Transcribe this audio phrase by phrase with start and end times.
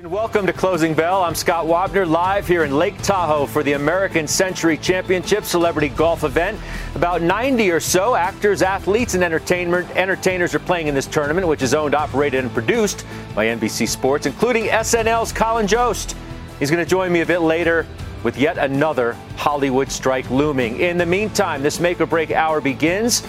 [0.00, 1.22] Welcome to Closing Bell.
[1.22, 6.24] I'm Scott Wapner, live here in Lake Tahoe for the American Century Championship celebrity golf
[6.24, 6.58] event.
[6.94, 11.62] About 90 or so actors, athletes, and entertainment entertainers are playing in this tournament, which
[11.62, 16.16] is owned, operated, and produced by NBC Sports, including SNL's Colin Jost.
[16.58, 17.86] He's going to join me a bit later
[18.24, 20.80] with yet another Hollywood strike looming.
[20.80, 23.22] In the meantime, this make or break hour begins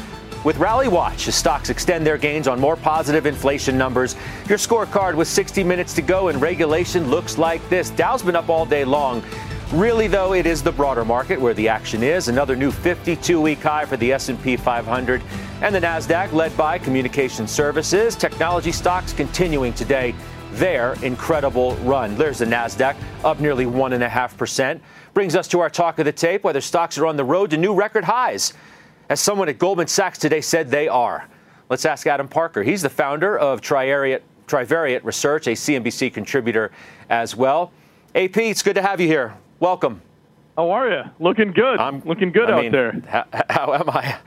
[0.43, 4.15] with Rally Watch as stocks extend their gains on more positive inflation numbers.
[4.49, 7.89] Your scorecard with 60 minutes to go and regulation looks like this.
[7.91, 9.23] Dow's been up all day long.
[9.71, 12.27] Really though, it is the broader market where the action is.
[12.27, 15.21] Another new 52-week high for the S&P 500
[15.61, 18.16] and the Nasdaq led by communication services.
[18.16, 20.14] Technology stocks continuing today
[20.52, 22.16] their incredible run.
[22.16, 24.80] There's the Nasdaq up nearly 1.5%.
[25.14, 27.58] Brings us to our talk of the tape, whether stocks are on the road to
[27.58, 28.53] new record highs
[29.14, 31.30] as someone at Goldman Sachs today said they are.
[31.69, 32.64] Let's ask Adam Parker.
[32.64, 36.72] He's the founder of Trivariate, Trivariate Research, a CNBC contributor
[37.11, 37.72] as well.
[38.16, 39.36] AP, it's good to have you here.
[39.59, 40.02] Welcome.
[40.58, 41.03] How are you?
[41.20, 41.80] Looking good.
[41.80, 43.00] I'm looking good I out mean, there.
[43.08, 44.17] How, how, am I?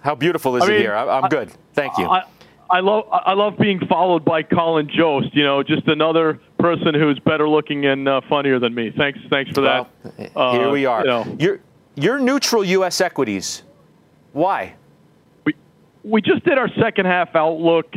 [0.00, 0.94] How beautiful is I it mean, here?
[0.94, 1.52] I, am good.
[1.74, 2.06] Thank you.
[2.06, 2.24] I,
[2.70, 5.34] I love I love being followed by Colin Jost.
[5.34, 8.90] You know, just another person who's better looking and uh, funnier than me.
[8.96, 9.90] Thanks, thanks for that.
[10.34, 11.00] Well, here Uh, we are.
[11.00, 11.58] you know.
[11.94, 13.02] You're neutral U.S.
[13.02, 13.62] equities.
[14.32, 14.74] Why?
[15.44, 15.54] we
[16.04, 17.94] we just did our second half outlook,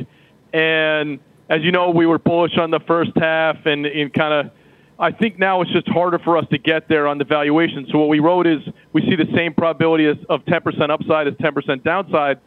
[0.53, 1.19] and
[1.49, 4.51] as you know, we were bullish on the first half, and, and kind of.
[4.97, 7.85] I think now it's just harder for us to get there on the valuation.
[7.91, 8.61] So what we wrote is
[8.93, 12.39] we see the same probability as, of 10% upside as 10% downside,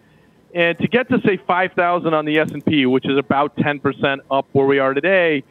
[0.54, 4.64] and to get to say 5,000 on the S&P, which is about 10% up where
[4.64, 5.44] we are today,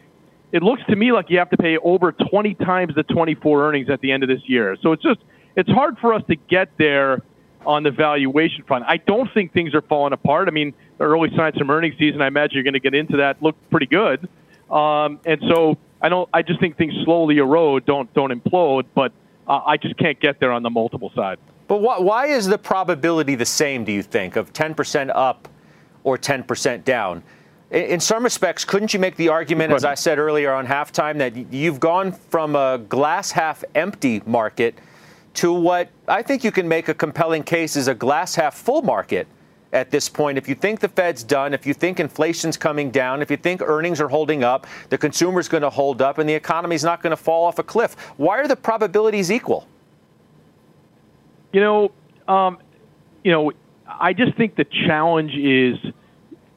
[0.52, 3.92] it looks to me like you have to pay over 20 times the 24 earnings
[3.92, 4.76] at the end of this year.
[4.82, 5.20] So it's just
[5.56, 7.22] it's hard for us to get there
[7.68, 8.86] on the valuation front.
[8.88, 10.48] I don't think things are falling apart.
[10.48, 13.18] I mean, the early signs from earnings season, I imagine you're going to get into
[13.18, 14.28] that, look pretty good.
[14.72, 16.30] Um, and so I don't.
[16.34, 18.86] I just think things slowly erode, don't don't implode.
[18.96, 19.12] But
[19.48, 21.40] uh, I just can't get there on the multiple side.
[21.68, 25.50] But why, why is the probability the same, do you think, of 10% up
[26.06, 27.24] or 10% down?
[27.72, 31.18] In, in some respects, couldn't you make the argument, as I said earlier on halftime,
[31.18, 34.76] that you've gone from a glass half empty market
[35.38, 38.82] to what I think you can make a compelling case is a glass half full
[38.82, 39.28] market
[39.72, 40.38] at this point.
[40.38, 43.62] If you think the Fed's done, if you think inflation's coming down, if you think
[43.62, 47.12] earnings are holding up, the consumer's going to hold up, and the economy's not going
[47.12, 49.68] to fall off a cliff, why are the probabilities equal?
[51.54, 51.92] You know,
[52.28, 52.58] um,
[53.24, 53.52] you know,
[53.88, 55.78] I just think the challenge is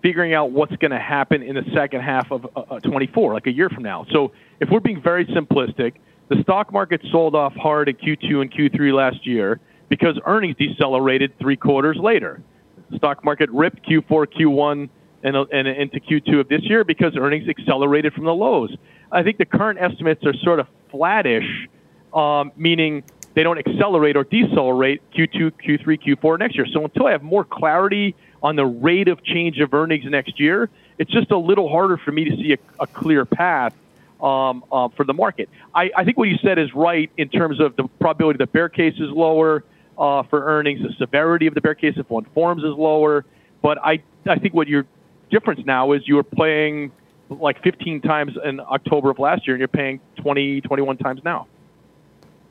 [0.02, 3.46] figuring out what's going to happen in the second half of uh, uh, 24, like
[3.46, 4.06] a year from now.
[4.10, 5.96] So if we're being very simplistic,
[6.30, 11.36] the stock market sold off hard in Q2 and Q3 last year because earnings decelerated
[11.40, 12.40] three quarters later.
[12.88, 14.88] The stock market ripped Q4, Q1,
[15.24, 18.74] and, and into Q2 of this year because earnings accelerated from the lows.
[19.10, 21.68] I think the current estimates are sort of flattish,
[22.14, 23.02] um, meaning
[23.34, 26.66] they don't accelerate or decelerate Q2, Q3, Q4 next year.
[26.72, 30.70] So until I have more clarity on the rate of change of earnings next year,
[30.96, 33.74] it's just a little harder for me to see a, a clear path
[34.22, 35.48] um, uh, for the market.
[35.74, 38.68] I, I think what you said is right in terms of the probability the bear
[38.68, 39.64] case is lower
[39.98, 43.24] uh, for earnings, the severity of the bear case if one forms is lower.
[43.62, 44.86] But I, I think what your
[45.30, 46.92] difference now is you are playing
[47.28, 51.46] like 15 times in October of last year, and you're paying 20, 21 times now.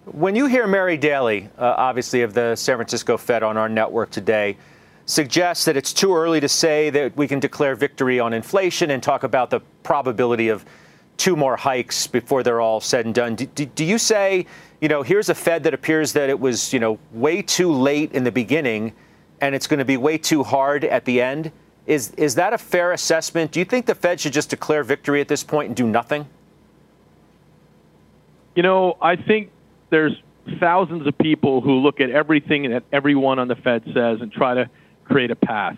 [0.06, 4.10] When you hear Mary Daly, uh, obviously of the San Francisco Fed on our network
[4.10, 4.58] today,
[5.06, 9.02] suggests that it's too early to say that we can declare victory on inflation and
[9.02, 10.64] talk about the probability of
[11.20, 13.36] two more hikes before they're all said and done.
[13.36, 14.46] Do, do, do you say,
[14.82, 18.14] you know, here's a Fed that appears that it was, you know, way too late
[18.14, 18.94] in the beginning
[19.42, 21.52] and it's going to be way too hard at the end?
[21.86, 23.52] Is, is that a fair assessment?
[23.52, 26.26] Do you think the Fed should just declare victory at this point and do nothing?
[28.56, 29.52] You know, I think
[29.90, 30.14] there's
[30.60, 34.54] thousands of people who look at everything that everyone on the Fed says and try
[34.54, 34.70] to
[35.04, 35.78] create a path.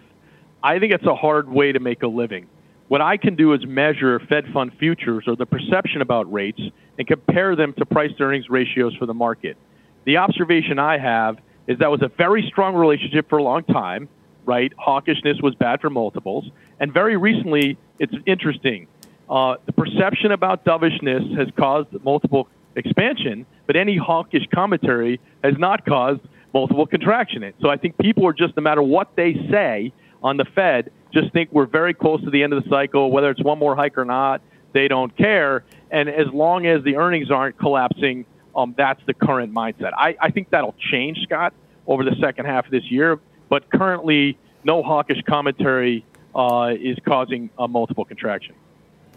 [0.63, 2.47] I think it's a hard way to make a living.
[2.91, 6.59] What I can do is measure Fed fund futures or the perception about rates
[6.97, 9.55] and compare them to price earnings ratios for the market.
[10.03, 14.09] The observation I have is that was a very strong relationship for a long time,
[14.43, 14.73] right?
[14.77, 16.51] Hawkishness was bad for multiples.
[16.81, 18.87] And very recently, it's interesting.
[19.31, 25.85] uh, the perception about dovishness has caused multiple expansion, but any hawkish commentary has not
[25.85, 26.19] caused
[26.53, 27.53] multiple contraction.
[27.61, 31.31] So I think people are just, no matter what they say on the Fed, just
[31.33, 33.97] think we're very close to the end of the cycle, whether it's one more hike
[33.97, 34.41] or not,
[34.73, 35.63] they don't care.
[35.89, 38.25] And as long as the earnings aren't collapsing,
[38.55, 39.91] um, that's the current mindset.
[39.95, 41.53] I, I think that'll change, Scott,
[41.87, 43.19] over the second half of this year.
[43.49, 48.55] But currently, no hawkish commentary uh, is causing a multiple contraction.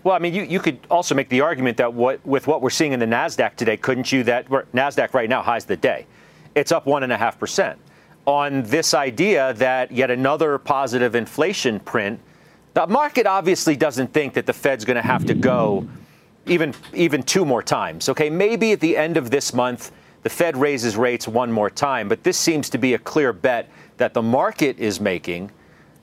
[0.02, 2.70] Well, I mean, you, you could also make the argument that what, with what we're
[2.70, 4.24] seeing in the NASDAQ today, couldn't you?
[4.24, 6.06] That NASDAQ right now highs the day.
[6.54, 7.76] It's up 1.5%.
[8.26, 12.20] On this idea that yet another positive inflation print,
[12.72, 15.86] the market obviously doesn't think that the Fed's going to have to go
[16.46, 18.08] even, even two more times.
[18.08, 19.92] Okay, maybe at the end of this month,
[20.22, 23.68] the Fed raises rates one more time, but this seems to be a clear bet
[23.98, 25.50] that the market is making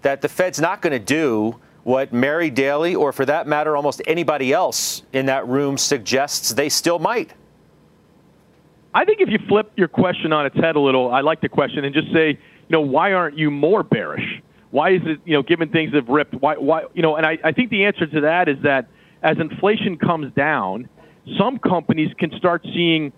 [0.02, 4.02] that the Fed's not going to do what Mary Daly, or for that matter, almost
[4.06, 7.32] anybody else in that room suggests they still might?
[8.94, 11.50] I think if you flip your question on its head a little, I like the
[11.50, 12.38] question and just say, you
[12.70, 14.42] know, why aren't you more bearish?
[14.72, 17.38] Why is it, you know, given things have ripped, why, why, you know, and I,
[17.44, 18.88] I think the answer to that is that
[19.22, 20.90] as inflation comes down,
[21.38, 23.14] some companies can start seeing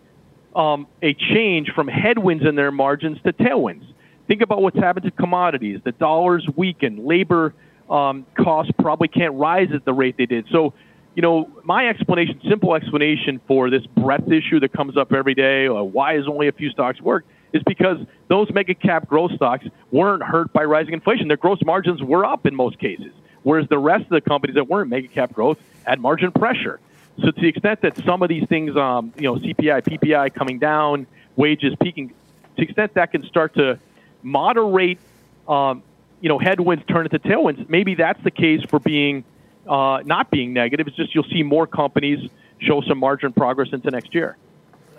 [0.55, 3.85] um, a change from headwinds in their margins to tailwinds.
[4.27, 5.79] Think about what's happened to commodities.
[5.83, 7.05] The dollar's weakened.
[7.05, 7.53] Labor
[7.89, 10.47] um, costs probably can't rise at the rate they did.
[10.51, 10.73] So,
[11.15, 15.67] you know, my explanation, simple explanation for this breadth issue that comes up every day,
[15.67, 17.97] uh, why is only a few stocks work, is because
[18.29, 21.27] those mega cap growth stocks weren't hurt by rising inflation.
[21.27, 23.13] Their gross margins were up in most cases,
[23.43, 26.79] whereas the rest of the companies that weren't mega cap growth had margin pressure.
[27.19, 30.57] So to the extent that some of these things, um, you know, CPI, PPI coming
[30.57, 31.05] down,
[31.35, 32.15] wages peaking, to
[32.57, 33.77] the extent that can start to
[34.23, 34.99] moderate
[35.47, 35.83] um,
[36.21, 37.69] you know headwinds turn into tailwinds.
[37.69, 39.25] Maybe that's the case for being
[39.67, 40.87] uh, not being negative.
[40.87, 42.29] It's just you'll see more companies
[42.59, 44.37] show some margin progress into next year.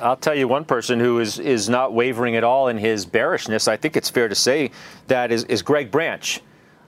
[0.01, 3.69] I'll tell you one person who is is not wavering at all in his bearishness.
[3.69, 4.71] I think it's fair to say
[5.07, 6.41] that is, is Greg Branch.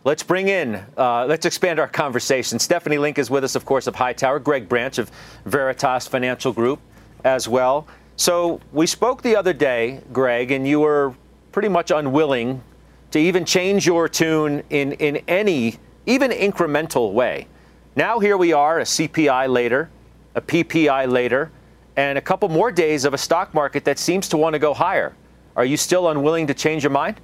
[0.05, 2.61] Let's bring in, uh, let's expand our conversation.
[2.61, 4.39] Stephanie Link is with us, of course, of Hightower.
[4.39, 5.11] Greg Branch of
[5.47, 6.79] Veritas Financial Group
[7.25, 7.89] as well.
[8.15, 11.13] So we spoke the other day, Greg, and you were
[11.51, 12.63] pretty much unwilling
[13.11, 15.77] to even change your tune in, in any,
[16.07, 17.49] even incremental way.
[17.97, 19.89] Now here we are, a CPI later,
[20.35, 21.51] a PPI later,
[21.97, 24.75] and a couple more days of a stock market that seems to want to go
[24.75, 25.17] higher.
[25.57, 27.19] Are you still unwilling to change your mind?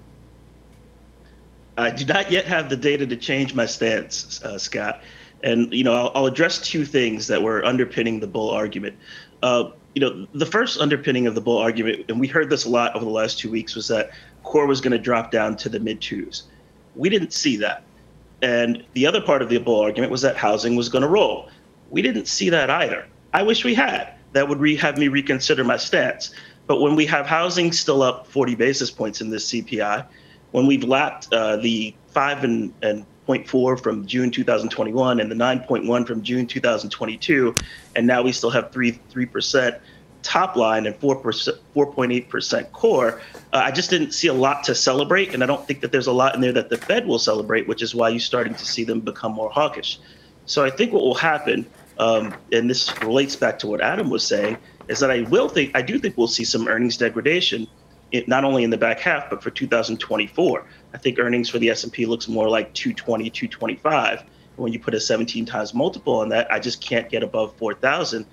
[1.77, 5.03] I do not yet have the data to change my stance, uh, Scott.
[5.43, 8.97] And you know, I'll, I'll, address two things that were underpinning the bull argument.
[9.43, 12.71] Uh, you know, the first underpinning of the bull argument, and we heard this a
[12.71, 15.69] lot over the last two weeks, was that core was going to drop down to
[15.69, 16.45] the mid twos.
[16.95, 17.83] We didn't see that.
[18.43, 21.49] And the other part of the bull argument was that housing was going to roll.
[21.91, 23.07] We didn't see that either.
[23.33, 24.13] I wish we had.
[24.33, 26.35] That would re- have me reconsider my stance.
[26.67, 30.07] But when we have housing still up 40 basis points in this CPI,
[30.51, 36.07] when we've lapped uh, the five and, and 0.4 from June 2021 and the 9.1
[36.07, 37.55] from June 2022,
[37.95, 39.77] and now we still have three three percent
[40.23, 43.21] top line and 4 4.8% core,
[43.53, 45.35] uh, I just didn't see a lot to celebrate.
[45.35, 47.69] And I don't think that there's a lot in there that the Fed will celebrate,
[47.69, 49.99] which is why you're starting to see them become more hawkish.
[50.47, 51.67] So I think what will happen,
[51.99, 54.59] um, and this relates back to what Adam was saying,
[54.89, 57.67] is that I will think, I do think we'll see some earnings degradation,
[58.27, 60.67] not only in the back half, but for 2024.
[60.93, 64.25] I think earnings for the S&P looks more like 220, 225.
[64.57, 68.27] When you put a 17 times multiple on that, I just can't get above 4,000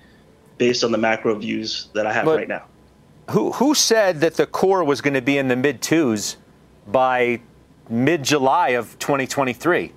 [0.60, 2.64] based on the macro views that I have but right now.
[3.30, 6.36] Who who said that the core was going to be in the mid twos
[6.86, 7.40] by
[7.88, 9.92] mid July of 2023?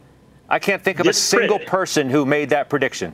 [0.49, 3.13] I can't think of this a single person who made that prediction.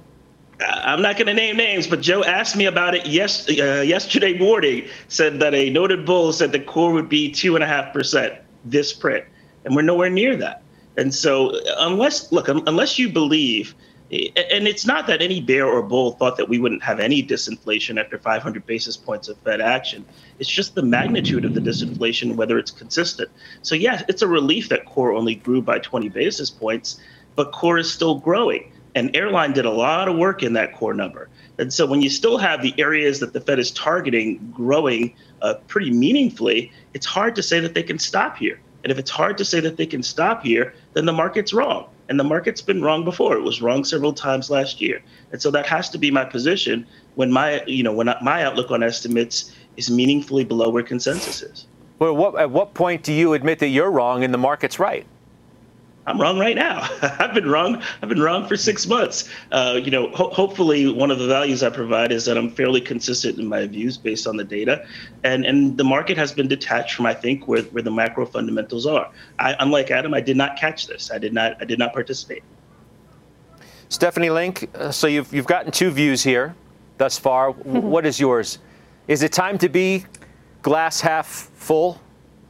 [0.61, 4.37] I'm not going to name names, but Joe asked me about it yes, uh, yesterday
[4.37, 4.87] morning.
[5.07, 8.35] Said that a noted bull said the core would be two and a half percent
[8.65, 9.25] this print,
[9.65, 10.61] and we're nowhere near that.
[10.97, 13.73] And so, unless look, unless you believe
[14.11, 18.03] and it's not that any bear or bull thought that we wouldn't have any disinflation
[18.03, 20.03] after 500 basis points of Fed action.
[20.39, 23.29] It's just the magnitude of the disinflation, whether it's consistent.
[23.61, 26.99] So, yes, it's a relief that core only grew by 20 basis points,
[27.35, 28.71] but core is still growing.
[28.95, 31.29] And airline did a lot of work in that core number.
[31.59, 35.13] And so, when you still have the areas that the Fed is targeting growing
[35.43, 38.59] uh, pretty meaningfully, it's hard to say that they can stop here.
[38.83, 41.89] And if it's hard to say that they can stop here, then the market's wrong.
[42.09, 43.37] And the market's been wrong before.
[43.37, 45.01] It was wrong several times last year.
[45.31, 46.85] And so that has to be my position
[47.15, 51.67] when my, you know, when my outlook on estimates is meaningfully below where consensus is.
[51.99, 55.05] Well, what, at what point do you admit that you're wrong and the market's right?
[56.07, 56.87] I'm wrong right now.
[57.01, 57.81] I've been wrong.
[58.01, 59.29] I've been wrong for six months.
[59.51, 62.81] Uh, you know, ho- hopefully, one of the values I provide is that I'm fairly
[62.81, 64.85] consistent in my views based on the data,
[65.23, 68.85] and and the market has been detached from I think where where the macro fundamentals
[68.87, 69.11] are.
[69.37, 71.11] I, unlike Adam, I did not catch this.
[71.11, 71.61] I did not.
[71.61, 72.43] I did not participate.
[73.89, 76.55] Stephanie Link, uh, so you've you've gotten two views here
[76.97, 77.51] thus far.
[77.51, 78.59] what is yours?
[79.07, 80.05] Is it time to be
[80.61, 81.99] glass half full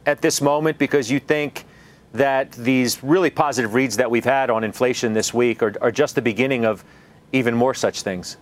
[0.06, 1.64] at this moment because you think?
[2.12, 6.14] That these really positive reads that we've had on inflation this week are, are just
[6.14, 6.84] the beginning of
[7.32, 8.36] even more such things?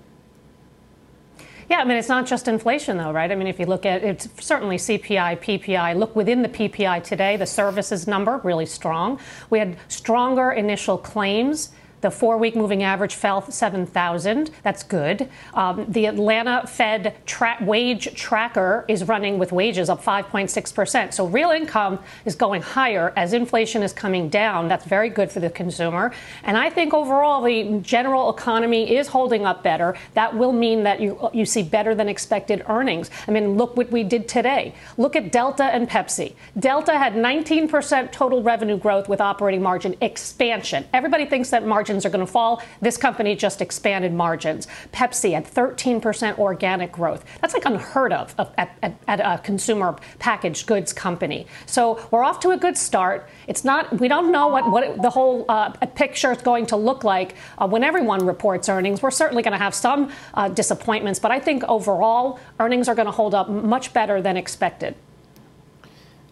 [1.69, 3.31] Yeah, I mean, it's not just inflation, though, right?
[3.31, 5.97] I mean, if you look at it's certainly CPI, PPI.
[5.97, 9.21] Look within the PPI today, the services number really strong.
[9.51, 14.51] We had stronger initial claims the four week moving average fell 7,000.
[14.63, 15.29] That's good.
[15.55, 21.13] Um, the Atlanta Fed tra- wage tracker is running with wages up 5.6%.
[21.13, 24.69] So real income is going higher as inflation is coming down.
[24.69, 26.13] That's very good for the consumer.
[26.45, 29.97] And I think overall the general economy is holding up better.
[30.15, 33.11] That will mean that you, you see better than expected earnings.
[33.27, 34.75] I mean, look what we did today.
[34.97, 36.35] Look at Delta and Pepsi.
[36.59, 40.85] Delta had 19% total revenue growth with operating margin expansion.
[40.93, 42.63] Everybody thinks that margin margins are going to fall.
[42.83, 44.69] This company just expanded margins.
[44.93, 47.25] Pepsi at 13% organic growth.
[47.41, 51.47] That's like unheard of at, at, at a consumer packaged goods company.
[51.65, 53.31] So we're off to a good start.
[53.47, 57.05] It's not, we don't know what, what the whole uh, picture is going to look
[57.05, 59.01] like uh, when everyone reports earnings.
[59.01, 63.07] We're certainly going to have some uh, disappointments, but I think overall earnings are going
[63.07, 64.95] to hold up much better than expected.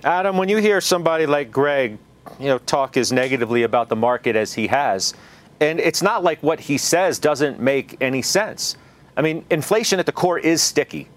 [0.04, 1.96] Adam, when you hear somebody like Greg,
[2.38, 5.14] you know, talk as negatively about the market as he has,
[5.60, 8.76] and it's not like what he says doesn't make any sense.
[9.16, 11.08] I mean, inflation at the core is sticky,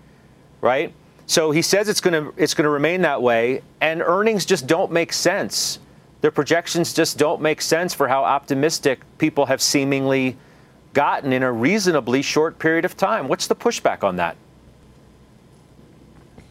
[0.62, 0.94] right?
[1.26, 4.66] So he says it's going to it's going to remain that way, and earnings just
[4.66, 5.80] don't make sense.
[6.22, 10.38] Their projections just don't make sense for how optimistic people have seemingly
[10.94, 13.28] gotten in a reasonably short period of time.
[13.28, 14.36] What's the pushback on that?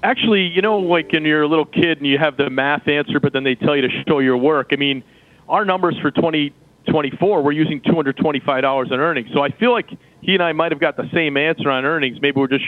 [0.03, 3.19] Actually, you know, like when you're a little kid and you have the math answer,
[3.19, 4.69] but then they tell you to show your work.
[4.71, 5.03] I mean,
[5.49, 6.53] our numbers for 20
[6.91, 9.29] 24, we're using $225 in earnings.
[9.33, 9.89] So I feel like
[10.21, 12.21] he and I might have got the same answer on earnings.
[12.21, 12.65] Maybe we're just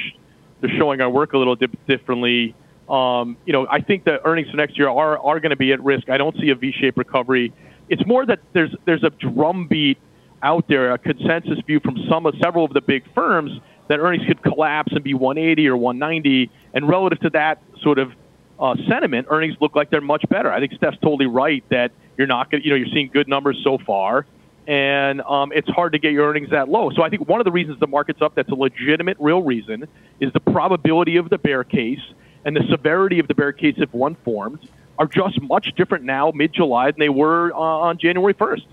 [0.63, 2.55] just showing our work a little dip- differently.
[2.89, 5.73] Um, you know, I think the earnings for next year are are going to be
[5.73, 6.09] at risk.
[6.09, 7.53] I don't see a V-shaped recovery.
[7.89, 9.99] It's more that there's there's a drumbeat
[10.43, 13.53] out there, a consensus view from some of several of the big firms
[13.89, 16.51] that earnings could collapse and be 180 or 190.
[16.75, 18.13] And relative to that sort of
[18.59, 20.53] uh, sentiment, earnings look like they're much better.
[20.53, 22.63] I think Steph's totally right that you're not going.
[22.63, 24.27] You know, you're seeing good numbers so far,
[24.67, 26.91] and um, it's hard to get your earnings that low.
[26.91, 29.89] So I think one of the reasons the market's up, that's a legitimate, real reason,
[30.21, 31.99] is the probability of the bear case
[32.45, 36.31] and the severity of the bear case if one formed are just much different now,
[36.35, 38.67] mid-July, than they were uh, on January 1st.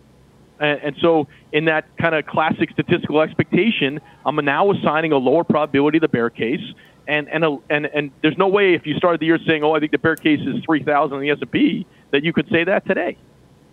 [0.60, 5.46] And, and so, in that kind of classic statistical expectation, I'm now assigning a lower
[5.46, 6.74] probability of the bear case.
[7.08, 9.74] And and a, and and there's no way if you started the year saying, "Oh,
[9.74, 12.86] I think the bear case is 3,000 in the S&P," that you could say that
[12.86, 13.18] today.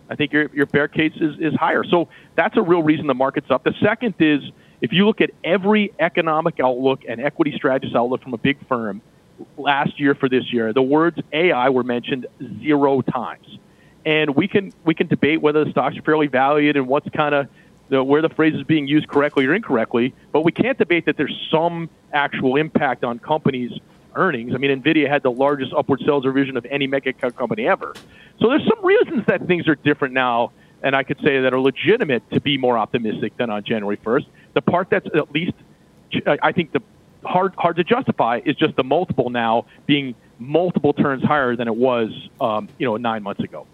[0.09, 1.83] I think your, your bear case is, is higher.
[1.83, 3.63] So that's a real reason the market's up.
[3.63, 4.41] The second is
[4.81, 9.01] if you look at every economic outlook and equity strategist outlook from a big firm
[9.57, 12.27] last year for this year, the words AI were mentioned
[12.61, 13.57] zero times.
[14.05, 17.33] And we can we can debate whether the stocks are fairly valued and what's kind
[17.33, 17.47] of
[17.89, 21.17] the, where the phrase is being used correctly or incorrectly, but we can't debate that
[21.17, 23.79] there's some actual impact on companies'
[24.15, 24.53] earnings.
[24.53, 27.93] I mean, Nvidia had the largest upward sales revision of any mega company ever.
[28.39, 30.51] So there's some reasons that things are different now,
[30.83, 34.25] and I could say that are legitimate to be more optimistic than on January 1st.
[34.53, 35.53] The part that's at least,
[36.25, 36.81] I think, the
[37.23, 41.75] hard hard to justify is just the multiple now being multiple turns higher than it
[41.75, 43.65] was, um, you know, nine months ago.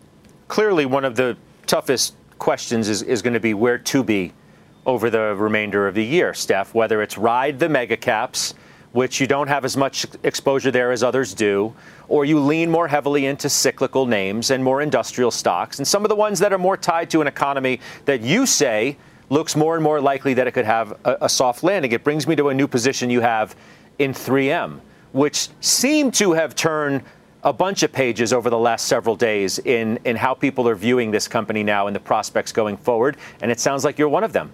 [0.47, 4.33] Clearly, one of the toughest questions is, is going to be where to be
[4.85, 6.73] over the remainder of the year, Steph.
[6.73, 8.53] Whether it's ride the mega caps
[8.93, 11.73] which you don't have as much exposure there as others do,
[12.07, 16.09] or you lean more heavily into cyclical names and more industrial stocks, and some of
[16.09, 18.97] the ones that are more tied to an economy that you say
[19.29, 21.93] looks more and more likely that it could have a, a soft landing.
[21.93, 23.55] It brings me to a new position you have
[23.97, 24.81] in 3M,
[25.13, 27.03] which seemed to have turned
[27.43, 31.11] a bunch of pages over the last several days in, in how people are viewing
[31.11, 34.33] this company now and the prospects going forward, and it sounds like you're one of
[34.33, 34.51] them.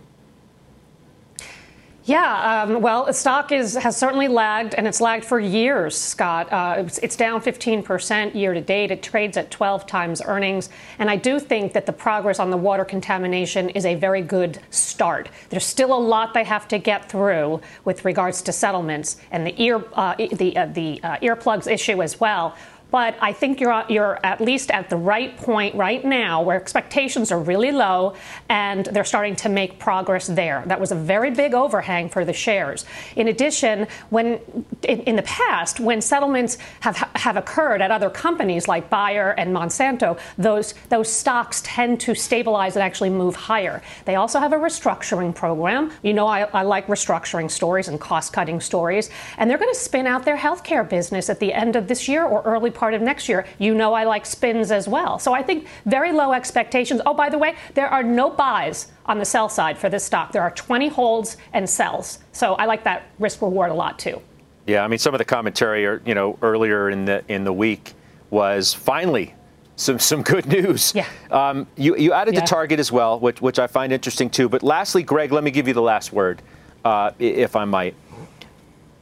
[2.07, 6.49] Yeah, um, well, stock is has certainly lagged, and it's lagged for years, Scott.
[6.53, 8.91] Uh, it's, it's, down 15% year to date.
[8.91, 12.55] It trades at 12 times earnings, and I do think that the progress on the
[12.55, 15.27] water contamination is a very good start.
[15.49, 19.61] There's still a lot they have to get through with regards to settlements and the
[19.61, 22.55] ear uh, the uh, the uh, earplugs issue as well.
[22.91, 27.31] But I think you're you're at least at the right point right now where expectations
[27.31, 28.15] are really low
[28.49, 30.63] and they're starting to make progress there.
[30.65, 32.85] That was a very big overhang for the shares.
[33.15, 34.39] In addition, when
[34.83, 39.55] in, in the past when settlements have have occurred at other companies like Bayer and
[39.55, 43.81] Monsanto, those those stocks tend to stabilize and actually move higher.
[44.05, 45.91] They also have a restructuring program.
[46.03, 49.79] You know, I, I like restructuring stories and cost cutting stories, and they're going to
[49.79, 53.01] spin out their healthcare business at the end of this year or early part of
[53.01, 53.45] next year.
[53.59, 55.19] You know I like spins as well.
[55.19, 57.01] So I think very low expectations.
[57.05, 60.31] Oh, by the way, there are no buys on the sell side for this stock.
[60.31, 62.19] There are 20 holds and sells.
[62.31, 64.21] So I like that risk reward a lot too.
[64.67, 67.93] Yeah, I mean some of the commentary, you know, earlier in the in the week
[68.29, 69.33] was finally
[69.77, 70.93] some some good news.
[70.93, 71.07] Yeah.
[71.31, 72.41] Um, you you added yeah.
[72.41, 74.49] the target as well, which which I find interesting too.
[74.49, 76.41] But lastly, Greg, let me give you the last word,
[76.83, 77.95] uh, if I might.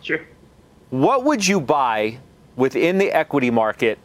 [0.02, 0.22] Sure.
[0.92, 2.20] What would you buy
[2.56, 3.98] within the equity market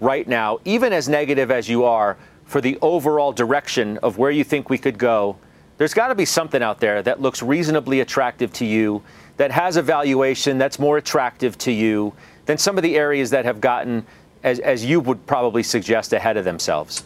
[0.00, 4.44] right now, even as negative as you are, for the overall direction of where you
[4.44, 5.36] think we could go,
[5.78, 9.02] there's got to be something out there that looks reasonably attractive to you,
[9.36, 12.12] that has a valuation that's more attractive to you
[12.46, 14.06] than some of the areas that have gotten,
[14.44, 17.04] as, as you would probably suggest, ahead of themselves.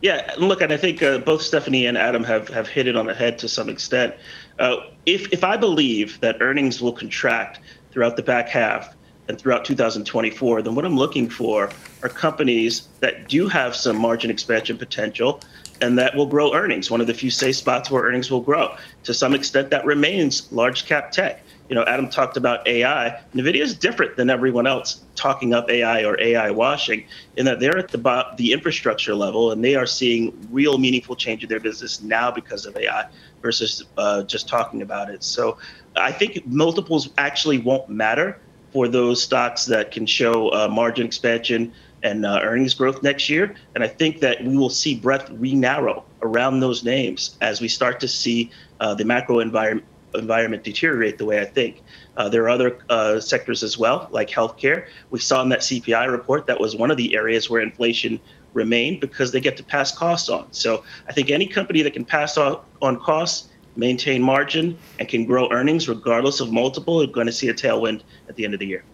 [0.00, 3.06] Yeah, look, and I think uh, both Stephanie and Adam have, have hit it on
[3.06, 4.14] the head to some extent.
[4.58, 8.94] Uh, if, if I believe that earnings will contract throughout the back half,
[9.28, 11.70] and throughout 2024, then what I'm looking for
[12.02, 15.40] are companies that do have some margin expansion potential
[15.80, 16.90] and that will grow earnings.
[16.90, 18.74] One of the few safe spots where earnings will grow.
[19.04, 21.42] To some extent, that remains large cap tech.
[21.68, 23.18] You know, Adam talked about AI.
[23.34, 27.04] NVIDIA is different than everyone else talking up AI or AI washing
[27.36, 31.42] in that they're at the, the infrastructure level and they are seeing real meaningful change
[31.42, 33.06] in their business now because of AI
[33.42, 35.24] versus uh, just talking about it.
[35.24, 35.58] So
[35.96, 38.38] I think multiples actually won't matter
[38.76, 43.56] for those stocks that can show uh, margin expansion and uh, earnings growth next year.
[43.74, 48.00] And I think that we will see breadth re-narrow around those names as we start
[48.00, 51.82] to see uh, the macro environment environment deteriorate the way I think.
[52.18, 54.88] Uh, there are other uh, sectors as well, like healthcare.
[55.08, 58.20] We saw in that CPI report that was one of the areas where inflation
[58.52, 60.52] remained because they get to pass costs on.
[60.52, 65.24] So I think any company that can pass on, on costs maintain margin, and can
[65.24, 68.60] grow earnings regardless of multiple, are going to see a tailwind at the end of
[68.60, 68.84] the year.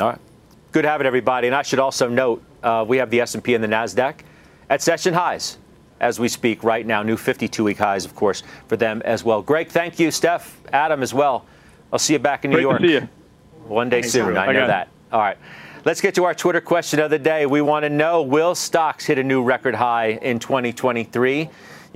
[0.00, 0.18] All right.
[0.72, 1.46] Good having everybody.
[1.46, 4.20] And I should also note uh, we have the S&P and the Nasdaq
[4.68, 5.58] at session highs
[6.00, 7.02] as we speak right now.
[7.02, 9.42] New 52-week highs, of course, for them as well.
[9.42, 10.10] Greg, thank you.
[10.10, 11.46] Steph, Adam as well.
[11.92, 12.80] I'll see you back in New Great York.
[12.80, 13.08] To see you.
[13.66, 14.36] One day Thanks, soon.
[14.36, 14.88] I know that.
[15.12, 15.36] All right.
[15.84, 17.46] Let's get to our Twitter question of the day.
[17.46, 21.48] We want to know will stocks hit a new record high in 2023?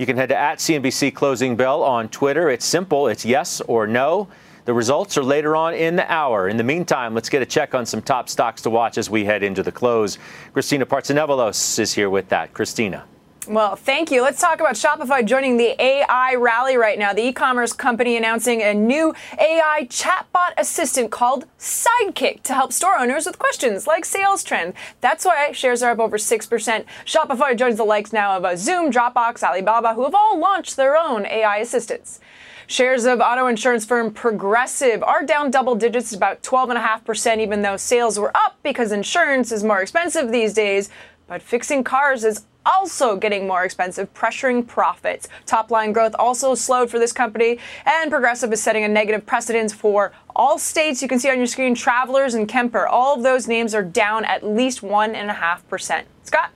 [0.03, 2.49] You can head to at CNBC Closing Bell on Twitter.
[2.49, 3.07] It's simple.
[3.07, 4.27] It's yes or no.
[4.65, 6.49] The results are later on in the hour.
[6.49, 9.23] In the meantime, let's get a check on some top stocks to watch as we
[9.23, 10.17] head into the close.
[10.51, 12.53] Christina Partsinevelos is here with that.
[12.53, 13.05] Christina.
[13.47, 14.21] Well, thank you.
[14.21, 17.11] Let's talk about Shopify joining the AI rally right now.
[17.11, 23.25] The e-commerce company announcing a new AI chatbot assistant called Sidekick to help store owners
[23.25, 24.75] with questions like sales trend.
[25.01, 26.85] That's why shares are up over 6%.
[27.05, 30.95] Shopify joins the likes now of uh, Zoom, Dropbox, Alibaba, who have all launched their
[30.95, 32.21] own AI assistants.
[32.65, 38.17] Shares of auto insurance firm Progressive are down double digits, about 12.5%, even though sales
[38.17, 40.89] were up because insurance is more expensive these days.
[41.27, 45.27] But fixing cars is also getting more expensive, pressuring profits.
[45.45, 49.73] Top line growth also slowed for this company, and Progressive is setting a negative precedence
[49.73, 51.01] for all states.
[51.01, 52.87] You can see on your screen Travelers and Kemper.
[52.87, 56.03] All of those names are down at least 1.5%.
[56.23, 56.51] Scott?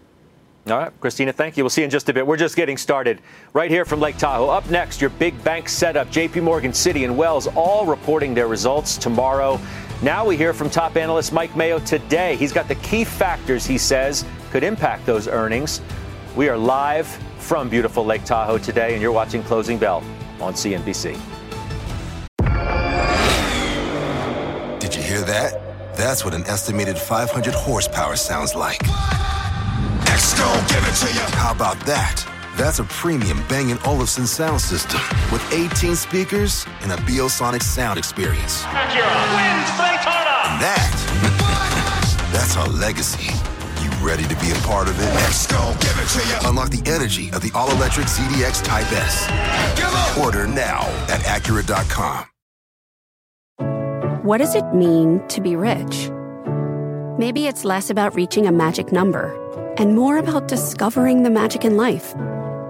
[0.70, 1.64] All right, Christina, thank you.
[1.64, 2.28] We'll see you in just a bit.
[2.28, 3.22] We're just getting started
[3.54, 4.50] right here from Lake Tahoe.
[4.50, 6.10] Up next, your big bank setup.
[6.10, 9.62] JP Morgan, Citi, and Wells all reporting their results tomorrow.
[10.04, 12.36] Now we hear from top analyst Mike Mayo today.
[12.36, 15.82] He's got the key factors, he says, could impact those earnings.
[16.36, 17.08] We are live
[17.40, 20.04] from beautiful Lake Tahoe today, and you're watching Closing Bell
[20.40, 21.20] on CNBC.
[24.80, 25.96] Did you hear that?
[25.96, 28.86] That's what an estimated 500 horsepower sounds like.
[31.34, 32.37] How about that?
[32.58, 35.00] That's a premium Bang & Olufsen sound system
[35.32, 38.66] with 18 speakers and a Biosonic sound experience.
[38.66, 40.34] wins Daytona!
[40.50, 43.32] And that, that's our legacy
[43.84, 45.06] You Ready to be a part of it?
[45.06, 46.50] Let's go, give it to you.
[46.50, 50.18] Unlock the energy of the all-electric ZDX Type S.
[50.18, 52.26] Order now at Acura.com.
[54.26, 56.10] What does it mean to be rich?
[57.20, 59.32] Maybe it's less about reaching a magic number
[59.78, 62.16] and more about discovering the magic in life.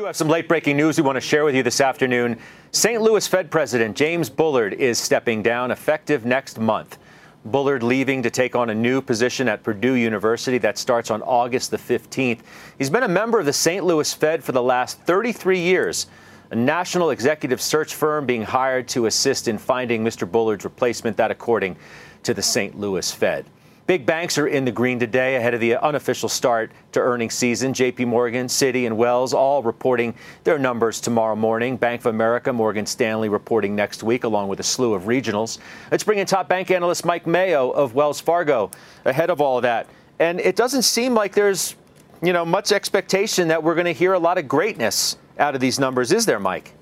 [0.00, 2.38] Do have some late breaking news we want to share with you this afternoon.
[2.72, 3.02] St.
[3.02, 6.96] Louis Fed President James Bullard is stepping down effective next month.
[7.44, 11.70] Bullard leaving to take on a new position at Purdue University that starts on August
[11.70, 12.38] the 15th.
[12.78, 13.84] He's been a member of the St.
[13.84, 16.06] Louis Fed for the last 33 years,
[16.50, 20.30] a national executive search firm being hired to assist in finding Mr.
[20.30, 21.76] Bullard's replacement, that according
[22.22, 22.80] to the St.
[22.80, 23.44] Louis Fed.
[23.90, 27.72] Big banks are in the green today ahead of the unofficial start to earnings season.
[27.72, 31.76] JP Morgan, Citi, and Wells all reporting their numbers tomorrow morning.
[31.76, 35.58] Bank of America, Morgan Stanley reporting next week, along with a slew of regionals.
[35.90, 38.70] Let's bring in top bank analyst Mike Mayo of Wells Fargo
[39.06, 39.88] ahead of all of that.
[40.20, 41.74] And it doesn't seem like there's,
[42.22, 45.60] you know, much expectation that we're going to hear a lot of greatness out of
[45.60, 46.74] these numbers, is there, Mike?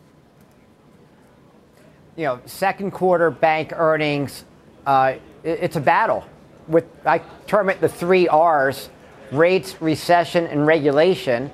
[2.16, 4.44] You know, second quarter bank earnings,
[4.84, 6.26] uh, it's a battle
[6.68, 8.88] with I term it the three R's:
[9.32, 11.50] rates, recession, and regulation.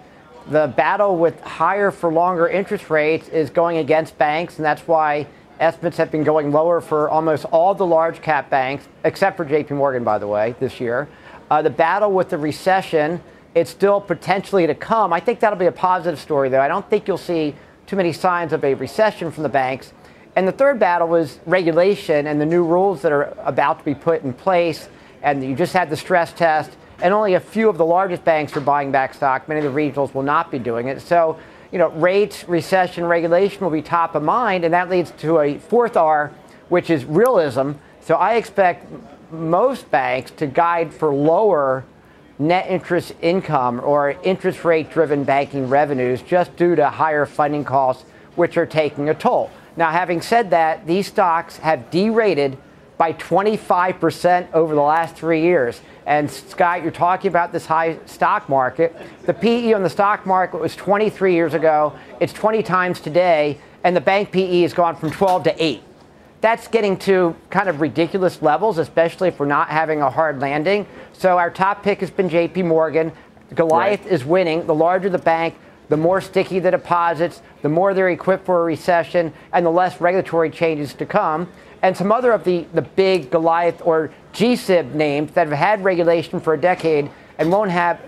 [0.51, 5.27] The battle with higher for longer interest rates is going against banks, and that's why
[5.61, 9.71] estimates have been going lower for almost all the large cap banks, except for JP
[9.71, 11.09] Morgan, by the way, this year.
[11.51, 13.23] Uh, the battle with the recession,
[13.55, 15.13] it's still potentially to come.
[15.13, 16.61] I think that'll be a positive story, though.
[16.61, 17.55] I don't think you'll see
[17.87, 19.93] too many signs of a recession from the banks.
[20.37, 23.95] And the third battle was regulation and the new rules that are about to be
[23.95, 24.89] put in place
[25.25, 26.71] and you just had the stress test,
[27.03, 29.49] and only a few of the largest banks are buying back stock.
[29.49, 31.01] Many of the regionals will not be doing it.
[31.01, 31.39] So,
[31.73, 35.59] you know, rates, recession, regulation will be top of mind, and that leads to a
[35.59, 36.31] fourth R,
[36.69, 37.73] which is realism.
[38.01, 38.87] So I expect
[39.33, 41.85] most banks to guide for lower
[42.39, 48.05] net interest income or interest rate driven banking revenues just due to higher funding costs,
[48.37, 49.51] which are taking a toll.
[49.77, 52.59] Now, having said that, these stocks have derated
[52.97, 55.81] by 25% over the last three years.
[56.07, 58.95] And Scott, you're talking about this high stock market.
[59.25, 61.93] The PE on the stock market was 23 years ago.
[62.21, 65.83] It's 20 times today, and the bank PE has gone from 12 to 8.
[66.41, 70.87] That's getting to kind of ridiculous levels, especially if we're not having a hard landing.
[71.15, 73.13] So our top pick has been JP Morgan.
[73.55, 74.13] Goliath right.
[74.13, 74.67] is winning.
[74.67, 75.55] The larger the bank,
[75.89, 80.03] the more sticky the deposits, the more they're equipped for a recession, and the less
[80.03, 81.49] regulatory changes to come
[81.85, 86.41] and some other of the, the big Goliath or GSIB names that have had regulation
[86.41, 88.01] for a decade and won't have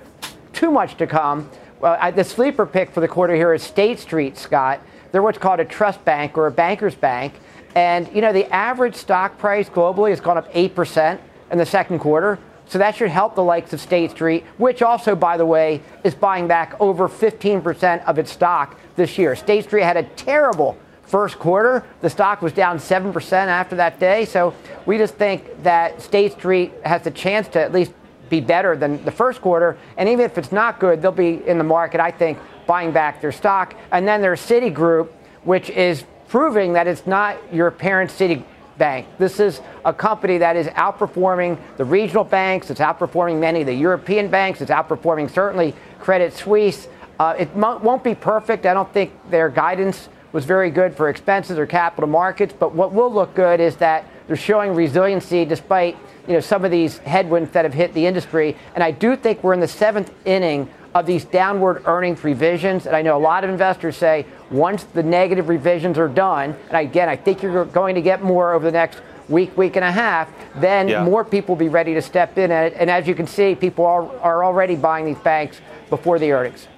[0.55, 1.51] too much to come.
[1.79, 4.81] Well, I, the sleeper pick for the quarter here is State Street, Scott.
[5.13, 7.35] They're what's called a trust bank or a banker's bank.
[7.75, 11.19] And, you know, the average stock price globally has gone up 8%
[11.51, 12.39] in the second quarter.
[12.69, 16.15] So that should help the likes of State Street, which also, by the way, is
[16.15, 19.37] buying back over 15% of its stock this year.
[19.37, 21.85] State Street had a terrible first quarter.
[22.01, 24.25] The stock was down 7% after that day.
[24.25, 27.93] So we just think that State Street has the chance to at least
[28.29, 29.79] be better than the first quarter.
[29.97, 33.21] And even if it's not good, they'll be in the market, I think, buying back
[33.21, 33.75] their stock.
[33.93, 35.09] And then there's Citigroup,
[35.45, 39.07] which is proving that it's not your parent Citibank.
[39.19, 42.69] This is a company that is outperforming the regional banks.
[42.69, 44.61] It's outperforming many of the European banks.
[44.61, 46.89] It's outperforming certainly Credit Suisse.
[47.19, 48.67] Uh, it won't be perfect.
[48.67, 52.53] I don't think their guidance was very good for expenses or capital markets.
[52.57, 55.97] But what will look good is that they're showing resiliency despite
[56.29, 58.55] you know some of these headwinds that have hit the industry.
[58.75, 62.87] And I do think we're in the seventh inning of these downward earnings revisions.
[62.87, 66.87] And I know a lot of investors say once the negative revisions are done, and
[66.87, 69.93] again, I think you're going to get more over the next week, week and a
[69.93, 71.03] half, then yeah.
[71.03, 72.51] more people will be ready to step in.
[72.51, 72.77] at it.
[72.79, 76.69] And as you can see, people are, are already buying these banks before the earnings.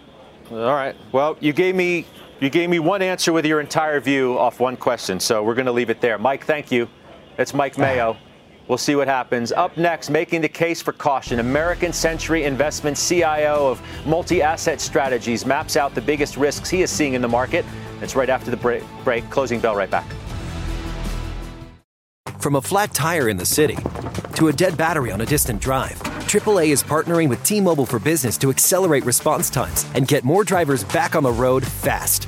[0.48, 0.94] All right.
[1.10, 2.06] Well, you gave me
[2.40, 5.66] you gave me one answer with your entire view off one question, so we're going
[5.66, 6.18] to leave it there.
[6.18, 6.88] Mike, thank you.
[7.36, 7.82] It's Mike ah.
[7.82, 8.16] Mayo.
[8.68, 9.50] We'll see what happens.
[9.50, 15.46] Up next, making the case for caution, American Century Investment CIO of Multi Asset Strategies
[15.46, 17.64] maps out the biggest risks he is seeing in the market.
[18.02, 18.84] It's right after the break.
[19.04, 19.28] break.
[19.30, 20.06] Closing bell right back.
[22.38, 23.78] From a flat tire in the city
[24.36, 25.98] to a dead battery on a distant drive.
[26.28, 30.44] AAA is partnering with T Mobile for Business to accelerate response times and get more
[30.44, 32.27] drivers back on the road fast.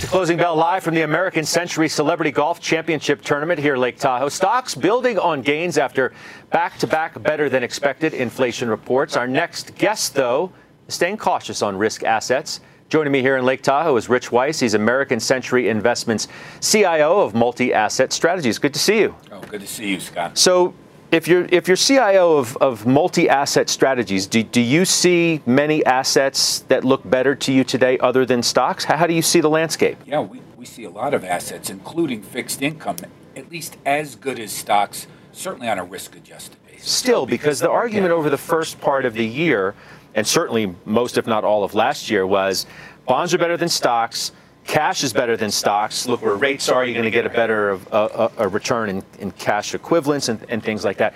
[0.11, 4.27] Closing bell live from the American Century Celebrity Golf Championship Tournament here Lake Tahoe.
[4.27, 6.11] Stocks building on gains after
[6.49, 9.15] back to back better than expected inflation reports.
[9.15, 10.51] Our next guest, though,
[10.89, 12.59] is staying cautious on risk assets.
[12.89, 14.59] Joining me here in Lake Tahoe is Rich Weiss.
[14.59, 16.27] He's American Century Investments
[16.59, 18.59] CIO of Multi Asset Strategies.
[18.59, 19.15] Good to see you.
[19.31, 20.37] Oh, good to see you, Scott.
[20.37, 20.73] So,
[21.11, 26.59] if you're if you're CIO of, of multi-asset strategies, do, do you see many assets
[26.69, 28.85] that look better to you today other than stocks?
[28.85, 29.97] How, how do you see the landscape?
[30.05, 32.97] Yeah, we, we see a lot of assets, including fixed income,
[33.35, 36.89] at least as good as stocks, certainly on a risk-adjusted basis.
[36.89, 39.75] Still, because the argument over the first part of the year,
[40.15, 42.65] and certainly most, if not all, of last year, was
[43.05, 44.31] bonds are better than stocks
[44.65, 46.07] cash is better than stocks.
[46.07, 49.73] Look where rates are, you're going to get a better a, return in, in, cash
[49.73, 51.13] equivalents and, and, things like that.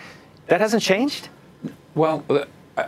[0.47, 1.29] That hasn't changed?
[1.93, 2.23] Well,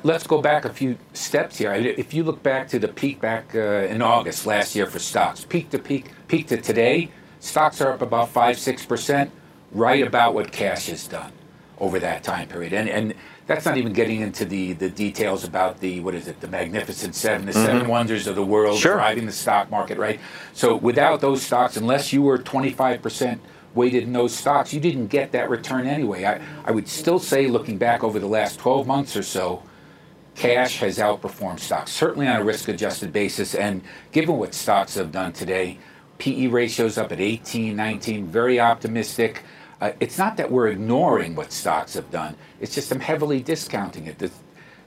[0.03, 1.73] let's go back a few steps here.
[1.73, 5.45] If you look back to the peak back uh, in August last year for stocks,
[5.45, 9.29] peak to peak, peak to today, stocks are up about 5 6%,
[9.71, 11.31] right about what cash has done
[11.79, 12.73] over that time period.
[12.73, 13.13] And, and
[13.47, 17.15] that's not even getting into the, the details about the what is it the magnificent
[17.15, 17.65] seven the mm-hmm.
[17.65, 18.95] seven wonders of the world sure.
[18.95, 20.19] driving the stock market right
[20.53, 23.39] so without those stocks unless you were 25%
[23.73, 27.47] weighted in those stocks you didn't get that return anyway I, I would still say
[27.47, 29.63] looking back over the last 12 months or so
[30.35, 33.81] cash has outperformed stocks certainly on a risk adjusted basis and
[34.11, 35.79] given what stocks have done today
[36.17, 39.43] pe ratios up at 18 19 very optimistic
[39.81, 42.35] uh, it's not that we're ignoring what stocks have done.
[42.59, 44.17] It's just I'm heavily discounting it.
[44.17, 44.31] The,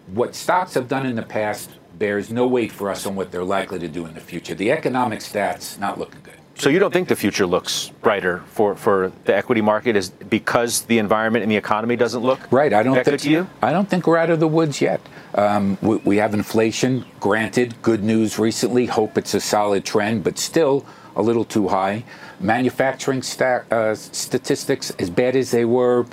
[0.09, 3.45] what stocks have done in the past bears no weight for us on what they're
[3.45, 4.55] likely to do in the future.
[4.55, 6.35] The economic stats not looking good.
[6.57, 10.83] So you don't think the future looks brighter for, for the equity market is because
[10.83, 12.73] the environment and the economy doesn't look right?
[12.75, 13.49] I don't think to you.
[13.63, 15.01] I don't think we're out of the woods yet.
[15.35, 17.07] Um, we, we have inflation.
[17.19, 18.87] Granted, good news recently.
[18.87, 20.85] Hope it's a solid trend, but still
[21.17, 22.05] a little too high.
[22.41, 23.23] Manufacturing
[23.71, 26.07] uh, statistics as bad as they were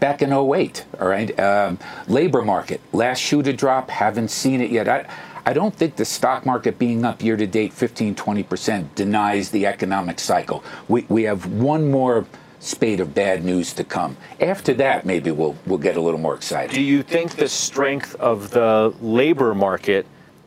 [0.00, 1.38] back in 08, all right?
[1.38, 4.88] Um, labor market, last shoe to drop, haven't seen it yet.
[4.88, 5.06] I,
[5.44, 9.66] I don't think the stock market being up year to date 15, 20% denies the
[9.66, 10.64] economic cycle.
[10.88, 12.26] We, we have one more
[12.58, 14.16] spate of bad news to come.
[14.40, 16.74] After that, maybe we'll, we'll get a little more excited.
[16.74, 20.06] Do you think the strength of the labor market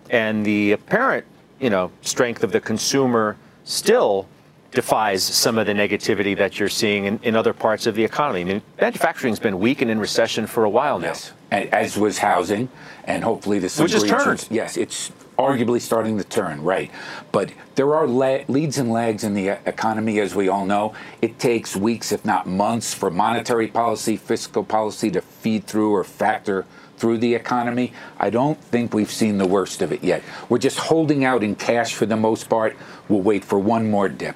[0.09, 1.25] and the apparent,
[1.59, 3.37] you know, strength of the consumer–
[3.69, 4.27] still
[4.71, 8.41] defies some of the negativity that you're seeing in, in other parts of the economy.
[8.41, 11.07] I mean, manufacturing's been weak and in recession for a while now.
[11.07, 12.69] Yes, as was housing,
[13.05, 14.47] and hopefully this which has turned.
[14.51, 16.91] Yes, it's arguably starting to turn, right?
[17.31, 20.93] But there are la- leads and lags in the uh, economy, as we all know.
[21.21, 26.03] It takes weeks, if not months, for monetary policy, fiscal policy to feed through or
[26.03, 26.65] factor
[26.97, 27.93] through the economy.
[28.19, 30.21] I don't think we've seen the worst of it yet.
[30.49, 32.75] We're just holding out in cash for the most part.
[33.07, 34.35] We'll wait for one more dip.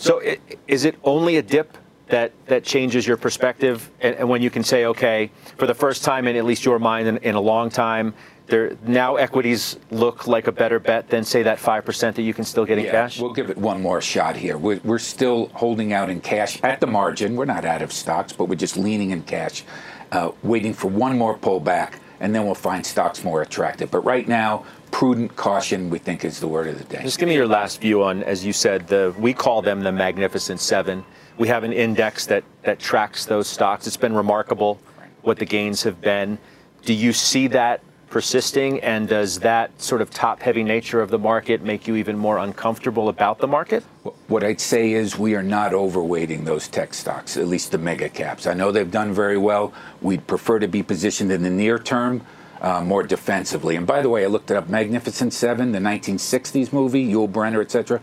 [0.00, 0.22] So,
[0.66, 4.64] is it only a dip that that changes your perspective, and, and, when you can
[4.64, 7.68] say, okay, for the first time in at least your mind in, in a long
[7.68, 8.14] time,
[8.46, 12.32] there now equities look like a better bet than say that five percent that you
[12.32, 13.20] can still get in yeah, cash.
[13.20, 14.56] We'll give it one more shot here.
[14.56, 17.36] We're, we're still holding out in cash at the margin.
[17.36, 19.64] We're not out of stocks, but we're just leaning in cash
[20.12, 23.90] uh, waiting for one more pullback, and then we'll find stocks more attractive.
[23.90, 27.02] But right now, prudent caution, we think, is the word of the day.
[27.02, 29.92] Just give me your last view on, as you said, the we call them the
[29.92, 31.04] Magnificent Seven.
[31.38, 33.86] We have an index that, that tracks those stocks.
[33.86, 34.80] It's been remarkable
[35.22, 36.38] what the gains have been.
[36.84, 38.80] Do you see that persisting?
[38.80, 42.38] And does that sort of top heavy nature of the market make you even more
[42.38, 43.84] uncomfortable about the market?
[44.26, 48.08] What I'd say is we are not overweighting those tech stocks, at least the mega
[48.08, 48.46] caps.
[48.46, 49.72] I know they've done very well.
[50.02, 52.22] We'd prefer to be positioned in the near term.
[52.60, 53.74] Uh, more defensively.
[53.74, 54.68] And by the way, I looked it up.
[54.68, 58.02] Magnificent Seven, the 1960s movie, Yul Brynner, etc.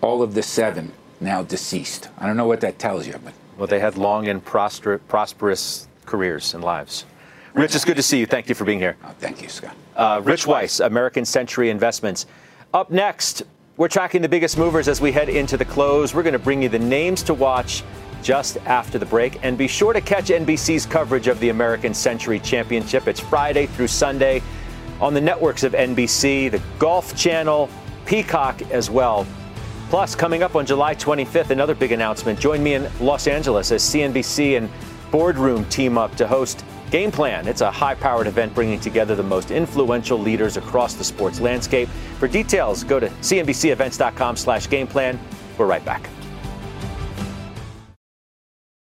[0.00, 2.08] All of the seven now deceased.
[2.16, 6.54] I don't know what that tells you, but well, they had long and prosperous careers
[6.54, 7.04] and lives.
[7.54, 8.26] Rich, it's good to see you.
[8.26, 8.96] Thank you for being here.
[9.04, 9.74] Oh, thank you, Scott.
[9.96, 12.26] Uh, Rich Weiss, American Century Investments.
[12.72, 13.42] Up next,
[13.76, 16.14] we're tracking the biggest movers as we head into the close.
[16.14, 17.82] We're going to bring you the names to watch
[18.22, 19.38] just after the break.
[19.44, 23.06] And be sure to catch NBC's coverage of the American Century Championship.
[23.08, 24.42] It's Friday through Sunday
[25.00, 27.68] on the networks of NBC, the Golf Channel,
[28.06, 29.26] Peacock as well.
[29.90, 32.38] Plus, coming up on July 25th, another big announcement.
[32.38, 34.68] Join me in Los Angeles as CNBC and
[35.10, 37.46] Boardroom team up to host Game Plan.
[37.48, 41.88] It's a high powered event bringing together the most influential leaders across the sports landscape.
[42.18, 45.18] For details, go to cnbcevents.com slash game plan.
[45.56, 46.08] We're right back.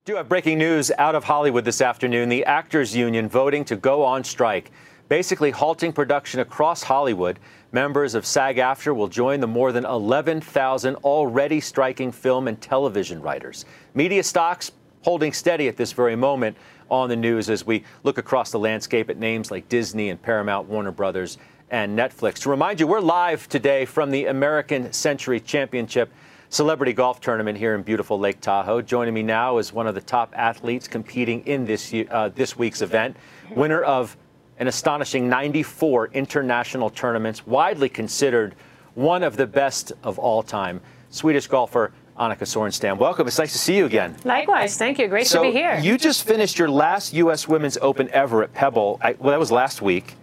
[0.04, 2.28] Do have breaking news out of Hollywood this afternoon.
[2.28, 4.72] The Actors Union voting to go on strike,
[5.10, 7.38] basically halting production across Hollywood
[7.74, 13.22] Members of SAG AFTRA will join the more than 11,000 already striking film and television
[13.22, 13.64] writers.
[13.94, 14.72] Media stocks
[15.04, 16.58] holding steady at this very moment
[16.90, 20.68] on the news as we look across the landscape at names like Disney and Paramount,
[20.68, 21.38] Warner Brothers,
[21.70, 22.40] and Netflix.
[22.40, 26.12] To remind you, we're live today from the American Century Championship
[26.52, 28.82] Celebrity Golf Tournament here in beautiful Lake Tahoe.
[28.82, 32.82] Joining me now is one of the top athletes competing in this uh, this week's
[32.82, 33.16] event,
[33.56, 34.18] winner of
[34.60, 38.56] an astonishing 94 international tournaments, widely considered
[38.96, 40.82] one of the best of all time.
[41.10, 42.98] Swedish golfer Annika Sorenstam.
[42.98, 43.28] Welcome.
[43.28, 44.18] It's nice to see you again.
[44.26, 44.78] Likewise.
[44.78, 45.08] Thank you.
[45.08, 45.80] Great so to be here.
[45.80, 47.48] You just finished your last U.S.
[47.48, 49.00] Women's Open ever at Pebble.
[49.02, 50.16] I, well, that was last week.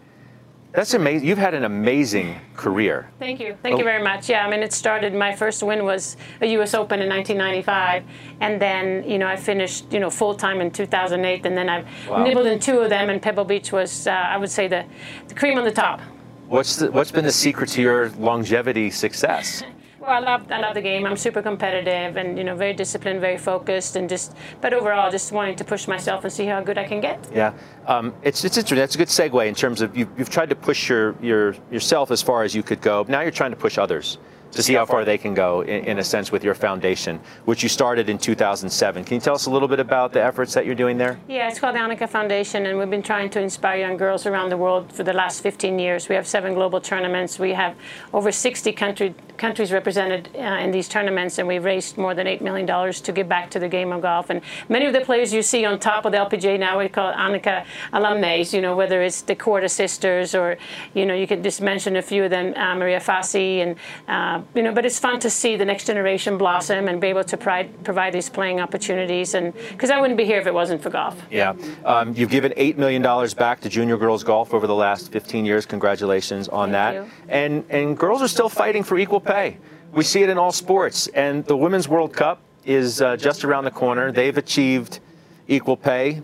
[0.73, 1.27] That's amazing.
[1.27, 3.11] You've had an amazing career.
[3.19, 3.57] Thank you.
[3.63, 3.79] Thank oh.
[3.79, 4.29] you very much.
[4.29, 6.75] Yeah, I mean, it started, my first win was a U.S.
[6.75, 8.05] Open in 1995.
[8.41, 11.47] And then, you know, I finished, you know, full time in 2008.
[11.47, 12.23] And then I've wow.
[12.23, 13.09] nibbled in two of them.
[13.09, 14.85] And Pebble Beach was, uh, I would say, the,
[15.29, 16.01] the cream on the top.
[16.49, 19.63] What's, the, what's been the secret to your longevity success?
[20.09, 21.05] Well, I love I love the game.
[21.05, 25.33] I'm super competitive and you know very disciplined, very focused, and just but overall just
[25.33, 27.18] wanting to push myself and see how good I can get.
[27.31, 27.53] Yeah,
[27.87, 28.79] um, it's it's interesting.
[28.79, 32.11] That's a good segue in terms of you've, you've tried to push your, your yourself
[32.11, 33.05] as far as you could go.
[33.07, 34.16] Now you're trying to push others
[34.53, 37.62] to see how far they can go in, in, a sense with your foundation, which
[37.62, 39.05] you started in 2007.
[39.05, 41.21] Can you tell us a little bit about the efforts that you're doing there?
[41.29, 44.49] Yeah, it's called the Annika Foundation, and we've been trying to inspire young girls around
[44.49, 46.09] the world for the last 15 years.
[46.09, 47.38] We have seven global tournaments.
[47.38, 47.77] We have
[48.14, 52.40] over 60 country, countries represented uh, in these tournaments, and we've raised more than $8
[52.40, 54.31] million to give back to the game of golf.
[54.31, 57.12] And many of the players you see on top of the LPGA now, we call
[57.12, 60.59] Annika alumni, you know, whether it's the Korda sisters or,
[60.94, 63.77] you know, you could just mention a few of them, uh, Maria Fassi and
[64.09, 67.24] uh, you know, but it's fun to see the next generation blossom and be able
[67.24, 69.35] to provide, provide these playing opportunities.
[69.35, 71.20] And because I wouldn't be here if it wasn't for golf.
[71.31, 75.12] Yeah, um, you've given eight million dollars back to junior girls golf over the last
[75.12, 75.66] 15 years.
[75.66, 76.94] Congratulations on Thank that.
[76.94, 77.11] You.
[77.29, 79.59] And and girls are still fighting for equal pay.
[79.93, 81.07] We see it in all sports.
[81.09, 84.12] And the Women's World Cup is uh, just around the corner.
[84.12, 85.01] They've achieved
[85.47, 86.23] equal pay.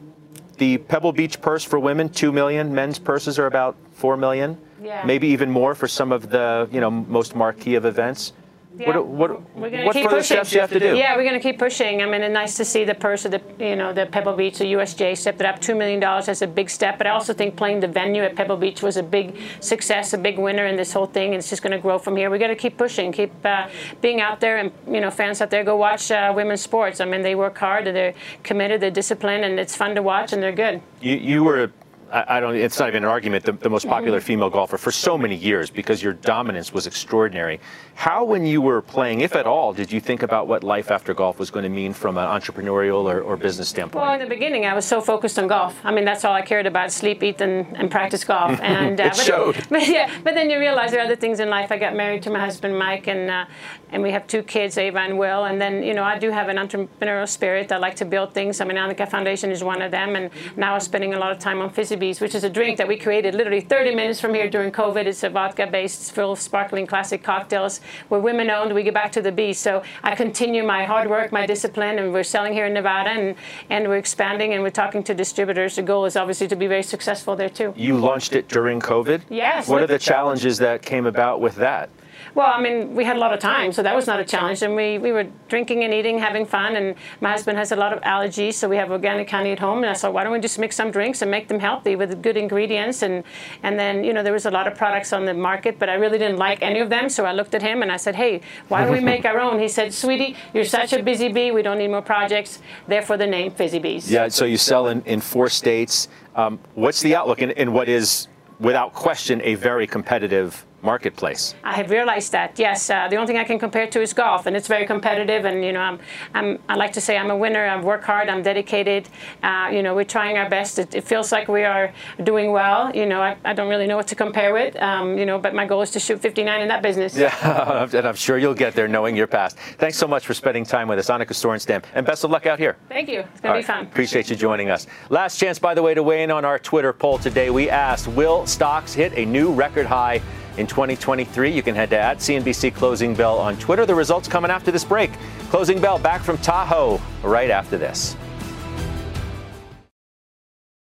[0.59, 2.75] The Pebble Beach purse for women, two million.
[2.75, 5.03] Men's purses are about four million yeah.
[5.05, 8.33] maybe even more for some of the you know most marquee of events.
[8.77, 8.89] Yeah.
[8.89, 10.37] What, what, we're gonna what keep further pushing.
[10.37, 10.97] steps do you have to do?
[10.97, 12.03] Yeah, we're going to keep pushing.
[12.03, 14.59] I mean, it's nice to see the purse of the, you know, the Pebble Beach,
[14.59, 16.01] the USGA stepped it up $2 million.
[16.01, 16.99] That's a big step.
[16.99, 20.19] But I also think playing the venue at Pebble Beach was a big success, a
[20.19, 21.29] big winner in this whole thing.
[21.29, 22.31] And it's just going to grow from here.
[22.31, 23.69] we got to keep pushing, keep uh,
[24.01, 24.59] being out there.
[24.59, 27.01] And, you know, fans out there, go watch uh, women's sports.
[27.01, 30.43] I mean, they work hard, they're committed, they're disciplined, and it's fun to watch, and
[30.43, 30.83] they're good.
[31.01, 31.71] You, you were
[32.11, 32.55] I, don't.
[32.55, 33.45] It's not even an argument.
[33.45, 37.61] The, the, most popular female golfer for so many years because your dominance was extraordinary.
[37.95, 41.15] How, when you were playing, if at all, did you think about what life after
[41.15, 44.05] golf was going to mean from an entrepreneurial or, or business standpoint?
[44.05, 45.79] Well, in the beginning, I was so focused on golf.
[45.85, 48.61] I mean, that's all I cared about: sleep, eat, and, and practice golf.
[48.75, 49.57] And uh, it but, showed.
[49.69, 51.71] But yeah, but then you realize there are other things in life.
[51.71, 53.45] I got married to my husband Mike, and uh,
[53.91, 55.45] and we have two kids, Ava and Will.
[55.45, 57.71] And then you know, I do have an entrepreneurial spirit.
[57.73, 58.61] I like to build things.
[58.61, 61.39] I mean, Annika Foundation is one of them, and now I'm spending a lot of
[61.39, 64.35] time on Fizzy Bees, which is a drink that we created literally 30 minutes from
[64.35, 65.07] here during COVID.
[65.07, 67.81] It's a vodka based, full of sparkling classic cocktails.
[68.11, 68.75] We're women owned.
[68.75, 69.57] We get back to the beach.
[69.57, 73.37] So I continue my hard work, my discipline, and we're selling here in Nevada and,
[73.71, 75.77] and we're expanding and we're talking to distributors.
[75.77, 77.73] The goal is obviously to be very successful there too.
[77.77, 79.23] You launched it during COVID?
[79.29, 79.69] Yes.
[79.69, 81.91] What are the challenges that came about with that?
[82.35, 84.63] Well, I mean, we had a lot of time, so that was not a challenge.
[84.63, 86.75] And we, we were drinking and eating, having fun.
[86.75, 89.79] And my husband has a lot of allergies, so we have organic honey at home.
[89.79, 92.23] And I thought, why don't we just mix some drinks and make them healthy with
[92.23, 93.03] good ingredients?
[93.03, 93.23] And
[93.63, 95.95] and then you know there was a lot of products on the market, but I
[95.95, 97.09] really didn't like any of them.
[97.09, 99.61] So I looked at him and I said, hey, why don't we make our own?
[99.61, 101.53] He said, sweetie, you're such a busy bee.
[101.53, 102.61] We don't need more projects.
[102.89, 104.11] Therefore, the name Fizzy Bees.
[104.11, 104.27] Yeah.
[104.29, 106.09] So you sell in, in four states.
[106.35, 108.27] Um, what's the outlook in, in what is,
[108.59, 111.55] without question, a very competitive marketplace.
[111.65, 112.59] I have realized that.
[112.59, 115.45] Yes, uh, the only thing I can compare to is golf, and it's very competitive.
[115.45, 115.99] And you know, I'm,
[116.35, 117.65] I'm I like to say I'm a winner.
[117.65, 118.29] I work hard.
[118.29, 119.09] I'm dedicated.
[119.43, 120.79] Uh, you know, we're trying our best.
[120.79, 121.93] It, it, feels like we are
[122.23, 122.95] doing well.
[122.95, 124.77] You know, I, I don't really know what to compare with.
[124.77, 127.17] Um, you know, but my goal is to shoot 59 in that business.
[127.17, 129.57] Yeah, and I'm sure you'll get there, knowing your past.
[129.79, 132.59] Thanks so much for spending time with us, Annika Sorenstam, and best of luck out
[132.59, 132.77] here.
[132.89, 133.21] Thank you.
[133.21, 133.87] It's gonna All be fun.
[133.87, 134.87] Appreciate you joining us.
[135.11, 137.51] Last chance, by the way, to weigh in on our Twitter poll today.
[137.51, 140.21] We asked, will stocks hit a new record high?
[140.57, 141.51] In 2023.
[141.51, 143.87] You can head to at CNBC Closing Bell on Twitter.
[143.87, 145.11] The results coming after this break.
[145.51, 148.17] Closing Bell back from Tahoe right after this.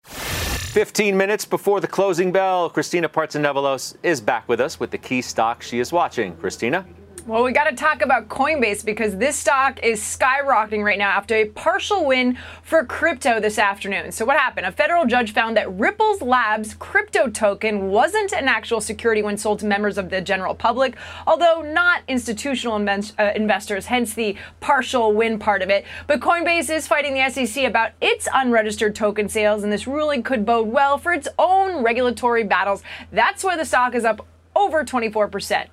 [0.05, 5.23] 15 minutes before the closing bell, Christina Partsinevelos is back with us with the key
[5.23, 6.37] stock she is watching.
[6.37, 6.85] Christina?
[7.27, 11.35] Well, we got to talk about Coinbase because this stock is skyrocketing right now after
[11.35, 14.13] a partial win for crypto this afternoon.
[14.13, 14.65] So, what happened?
[14.65, 19.59] A federal judge found that Ripple's Labs crypto token wasn't an actual security when sold
[19.59, 20.95] to members of the general public,
[21.27, 25.85] although not institutional uh, investors, hence the partial win part of it.
[26.07, 30.47] But Coinbase is fighting the SEC about its unregistered token sales, and this ruling could
[30.47, 32.85] bode well for its own regulatory battles.
[33.11, 34.25] That's why the stock is up
[34.55, 35.67] over 24%.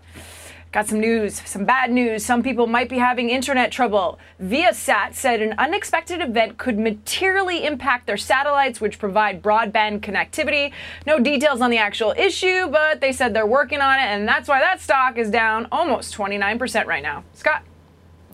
[0.73, 2.25] Got some news, some bad news.
[2.25, 4.17] Some people might be having internet trouble.
[4.41, 10.73] Viasat said an unexpected event could materially impact their satellites, which provide broadband connectivity.
[11.05, 14.49] No details on the actual issue, but they said they're working on it, and that's
[14.49, 17.23] why that stock is down almost 29% right now.
[17.35, 17.61] Scott.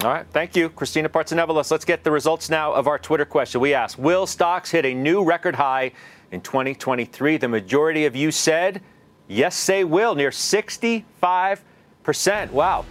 [0.06, 1.70] All right, thank you, Christina Partsinevelos.
[1.70, 3.60] Let's get the results now of our Twitter question.
[3.60, 5.92] We asked, will stocks hit a new record high
[6.32, 7.36] in 2023?
[7.36, 8.82] The majority of you said,
[9.28, 11.66] yes, they will, near 65
[12.04, 12.86] percent Wow.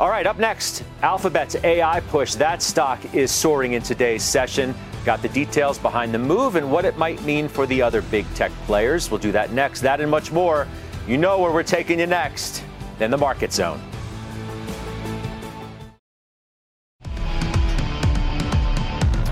[0.00, 2.34] All right, up next, Alphabet's AI push.
[2.34, 4.74] That stock is soaring in today's session.
[5.04, 8.26] Got the details behind the move and what it might mean for the other big
[8.34, 9.08] tech players.
[9.08, 9.82] We'll do that next.
[9.82, 10.66] That and much more.
[11.06, 12.64] You know where we're taking you next.
[12.98, 13.80] Then the market zone.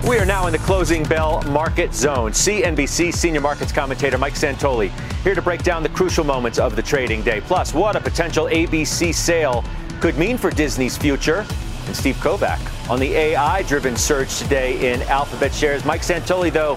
[0.09, 2.33] We are now in the closing bell market zone.
[2.33, 4.91] CNBC senior markets commentator Mike Santoli
[5.23, 7.41] here to break down the crucial moments of the trading day.
[7.41, 9.65] Plus, what a potential ABC sale
[10.01, 11.47] could mean for Disney's future.
[11.87, 15.85] And Steve Kovach on the AI driven surge today in Alphabet shares.
[15.85, 16.75] Mike Santoli, though,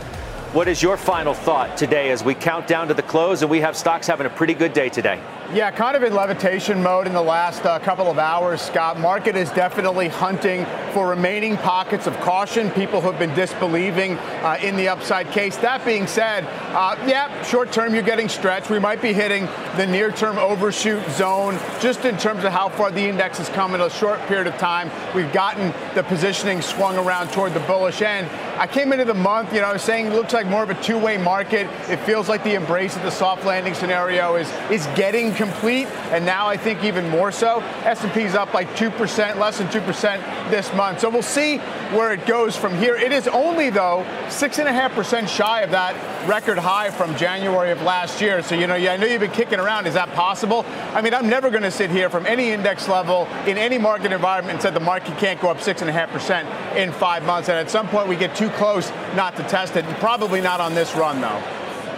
[0.54, 3.60] what is your final thought today as we count down to the close and we
[3.60, 5.20] have stocks having a pretty good day today?
[5.54, 9.00] Yeah, kind of in levitation mode in the last uh, couple of hours, Scott.
[9.00, 14.58] Market is definitely hunting for remaining pockets of caution, people who have been disbelieving uh,
[14.64, 15.56] in the upside case.
[15.58, 18.72] That being said, uh, yeah, short term you're getting stretched.
[18.72, 19.46] We might be hitting
[19.78, 23.76] the near term overshoot zone just in terms of how far the index has come
[23.76, 24.90] in a short period of time.
[25.14, 28.28] We've gotten the positioning swung around toward the bullish end.
[28.58, 30.70] I came into the month, you know, I was saying it looks like more of
[30.70, 31.68] a two-way market.
[31.90, 36.26] It feels like the embrace of the soft landing scenario is is getting complete, and
[36.26, 37.60] now I think even more so.
[37.84, 41.02] S&P's up like 2%, less than 2% this month.
[41.02, 41.58] So we'll see
[41.92, 42.96] where it goes from here.
[42.96, 45.96] It is only, though, 6.5% shy of that
[46.28, 48.42] record high from January of last year.
[48.42, 49.88] So, you know, yeah, I know you've been kicking around.
[49.88, 50.66] Is that possible?
[50.94, 54.12] I mean, I'm never going to sit here from any index level in any market
[54.12, 57.50] environment and say the market can't go up 6.5% in five months.
[57.50, 59.86] And at some point, we get too close not to test it.
[60.00, 61.42] Probably not on this run, though.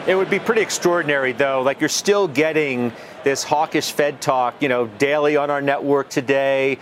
[0.07, 1.61] It would be pretty extraordinary, though.
[1.61, 2.93] Like you're still getting
[3.27, 6.79] this hawkish Fed talk, you know, daily on our network today.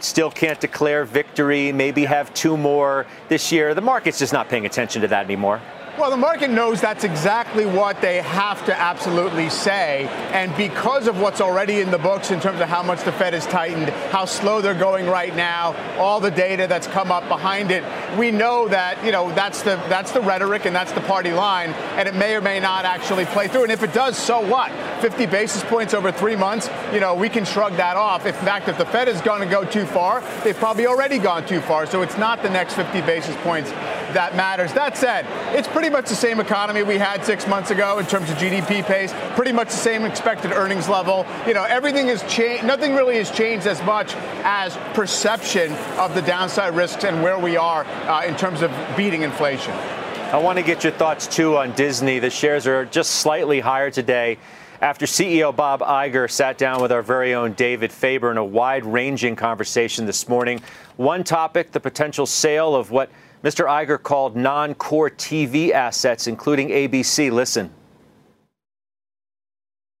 [0.00, 3.72] Still can't declare victory, maybe have two more this year.
[3.72, 5.62] The market's just not paying attention to that anymore.
[5.98, 10.06] Well, the market knows that's exactly what they have to absolutely say.
[10.32, 13.34] And because of what's already in the books in terms of how much the Fed
[13.34, 17.70] has tightened, how slow they're going right now, all the data that's come up behind
[17.70, 17.84] it,
[18.18, 21.70] we know that, you know, that's the that's the rhetoric and that's the party line,
[21.98, 23.64] and it may or may not actually play through.
[23.64, 24.72] And if it does, so what?
[25.02, 28.24] 50 basis points over three months, you know, we can shrug that off.
[28.24, 31.46] In fact, if the Fed is going to go too far, they've probably already gone
[31.46, 31.84] too far.
[31.84, 33.70] So it's not the next 50 basis points
[34.14, 34.72] that matters.
[34.72, 35.26] That said,
[35.56, 38.84] it's pretty much the same economy we had six months ago in terms of GDP
[38.84, 41.26] pace, pretty much the same expected earnings level.
[41.46, 44.14] You know, everything has changed, nothing really has changed as much
[44.44, 49.22] as perception of the downside risks and where we are uh, in terms of beating
[49.22, 49.72] inflation.
[49.72, 52.18] I want to get your thoughts too on Disney.
[52.18, 54.38] The shares are just slightly higher today
[54.82, 58.84] after CEO Bob Iger sat down with our very own David Faber in a wide
[58.84, 60.60] ranging conversation this morning.
[60.96, 63.08] One topic, the potential sale of what
[63.42, 63.66] Mr.
[63.66, 67.30] Iger called non core TV assets, including ABC.
[67.30, 67.70] Listen.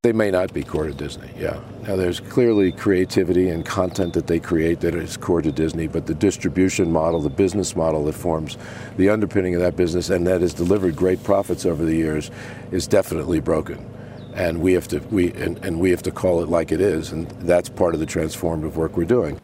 [0.02, 1.60] They may not be core to Disney, yeah.
[1.86, 6.06] Now, there's clearly creativity and content that they create that is core to Disney, but
[6.06, 8.58] the distribution model, the business model that forms
[8.96, 12.32] the underpinning of that business and that has delivered great profits over the years
[12.72, 13.88] is definitely broken.
[14.34, 17.12] And we have to, we, and, and we have to call it like it is,
[17.12, 19.40] and that's part of the transformative work we're doing.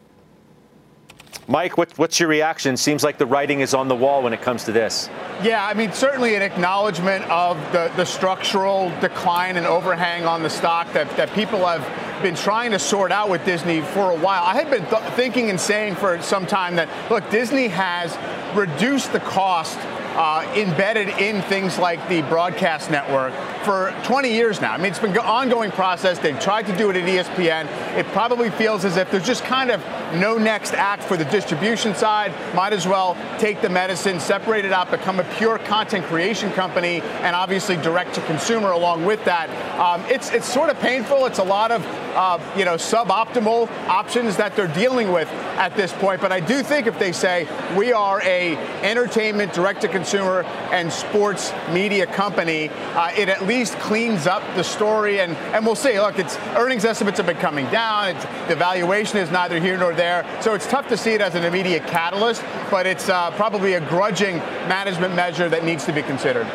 [1.51, 2.77] Mike, what, what's your reaction?
[2.77, 5.09] Seems like the writing is on the wall when it comes to this.
[5.43, 10.51] Yeah, I mean, certainly an acknowledgement of the, the structural decline and overhang on the
[10.51, 11.83] stock that, that people have
[12.23, 14.43] been trying to sort out with Disney for a while.
[14.43, 18.15] I had been th- thinking and saying for some time that, look, Disney has
[18.55, 19.79] reduced the cost
[20.17, 23.33] uh, embedded in things like the broadcast network
[23.65, 24.73] for 20 years now.
[24.73, 26.19] I mean, it's been an ongoing process.
[26.19, 27.67] They've tried to do it at ESPN.
[27.97, 29.85] It probably feels as if there's just kind of
[30.15, 32.33] no next act for the distribution side.
[32.55, 37.01] Might as well take the medicine, separate it out, become a pure content creation company,
[37.23, 39.51] and obviously direct to consumer along with that.
[39.79, 41.27] Um, it's it's sort of painful.
[41.27, 41.85] It's a lot of
[42.15, 45.29] uh, you know suboptimal options that they're dealing with
[45.59, 46.21] at this point.
[46.21, 47.47] But I do think if they say
[47.77, 53.75] we are a entertainment, direct to consumer, and sports media company, uh, it at least
[53.81, 55.21] cleans up the story.
[55.21, 55.99] And and we'll see.
[55.99, 58.15] Look, its earnings estimates have been coming down.
[58.15, 60.25] It's, the valuation is neither here nor there.
[60.41, 62.45] So it's tough to see it as an immediate catalyst.
[62.71, 64.37] But it's uh, probably a grudging
[64.69, 66.47] management measure that needs to be considered.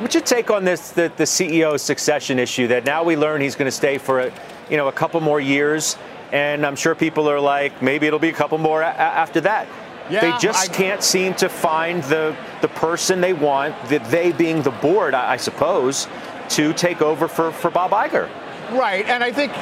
[0.00, 2.66] What's your take on this, the, the CEO succession issue?
[2.68, 4.32] That now we learn he's going to stay for, a,
[4.68, 5.96] you know, a couple more years,
[6.32, 9.68] and I'm sure people are like, maybe it'll be a couple more a- after that.
[10.10, 14.32] Yeah, they just I- can't seem to find the the person they want, the, they
[14.32, 16.08] being the board, I, I suppose,
[16.50, 18.28] to take over for, for Bob Iger.
[18.72, 19.52] Right, and I think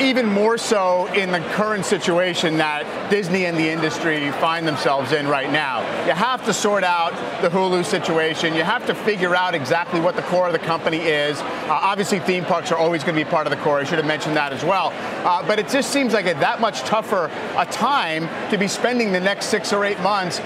[0.00, 5.28] even more so in the current situation that Disney and the industry find themselves in
[5.28, 5.80] right now.
[6.06, 8.54] You have to sort out the Hulu situation.
[8.54, 11.38] You have to figure out exactly what the core of the company is.
[11.40, 13.78] Uh, obviously, theme parks are always going to be part of the core.
[13.78, 14.92] I should have mentioned that as well.
[15.26, 19.12] Uh, but it just seems like a that much tougher a time to be spending
[19.12, 20.40] the next six or eight months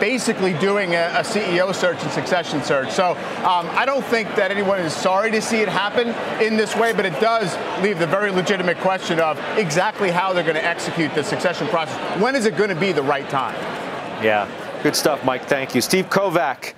[0.00, 2.90] basically doing a, a CEO search and succession search.
[2.90, 6.08] So um, I don't think that anyone is sorry to see it happen
[6.42, 10.42] in this way, but it does leave the very legitimate question of exactly how they're
[10.42, 12.20] going to execute the succession process.
[12.20, 13.54] When is it going to be the right time?
[14.22, 14.48] Yeah,
[14.82, 15.44] good stuff, Mike.
[15.44, 15.80] Thank you.
[15.80, 16.74] Steve Kovach,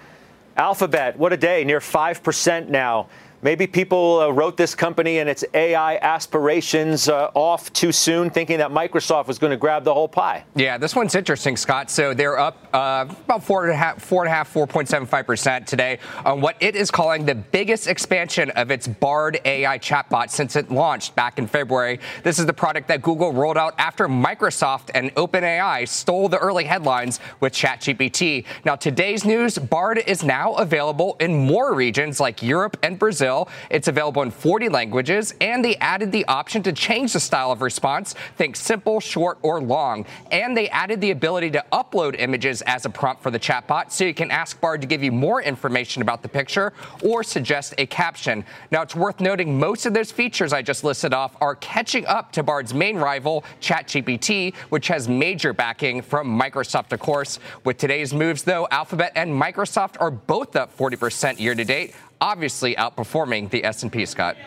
[0.56, 3.08] Alphabet, what a day, near 5% now.
[3.44, 8.56] Maybe people uh, wrote this company and its AI aspirations uh, off too soon, thinking
[8.56, 10.46] that Microsoft was going to grab the whole pie.
[10.56, 11.90] Yeah, this one's interesting, Scott.
[11.90, 14.88] So they're up uh, about four and a half, four and a half, four point
[14.88, 19.38] seven five percent today on what it is calling the biggest expansion of its Bard
[19.44, 22.00] AI chatbot since it launched back in February.
[22.22, 26.64] This is the product that Google rolled out after Microsoft and OpenAI stole the early
[26.64, 28.46] headlines with ChatGPT.
[28.64, 33.33] Now, today's news: Bard is now available in more regions like Europe and Brazil.
[33.70, 37.62] It's available in 40 languages, and they added the option to change the style of
[37.62, 38.14] response.
[38.36, 40.06] Think simple, short, or long.
[40.30, 44.04] And they added the ability to upload images as a prompt for the chatbot, so
[44.04, 46.72] you can ask Bard to give you more information about the picture
[47.02, 48.44] or suggest a caption.
[48.70, 52.32] Now, it's worth noting most of those features I just listed off are catching up
[52.32, 57.38] to Bard's main rival, ChatGPT, which has major backing from Microsoft, of course.
[57.64, 61.94] With today's moves, though, Alphabet and Microsoft are both up 40% year to date
[62.24, 64.38] obviously outperforming the S&P, Scott.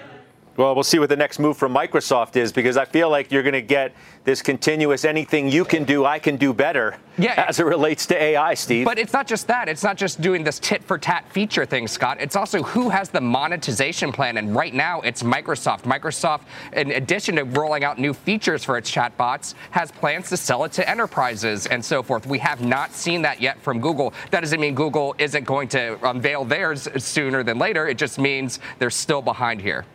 [0.58, 3.44] Well, we'll see what the next move from Microsoft is because I feel like you're
[3.44, 3.94] going to get
[4.24, 7.46] this continuous anything you can do, I can do better Yeah.
[7.48, 8.84] as it relates to AI, Steve.
[8.86, 9.70] But it's not just that.
[9.70, 12.18] It's not just doing this tit for tat feature thing, Scott.
[12.20, 14.38] It's also who has the monetization plan.
[14.38, 15.84] And right now, it's Microsoft.
[15.84, 16.42] Microsoft,
[16.74, 20.72] in addition to rolling out new features for its chatbots, has plans to sell it
[20.74, 22.26] to enterprises and so forth.
[22.26, 24.12] We have not seen that yet from Google.
[24.32, 27.88] That doesn't mean Google isn't going to unveil theirs sooner than later.
[27.88, 29.86] It just means they're still behind here.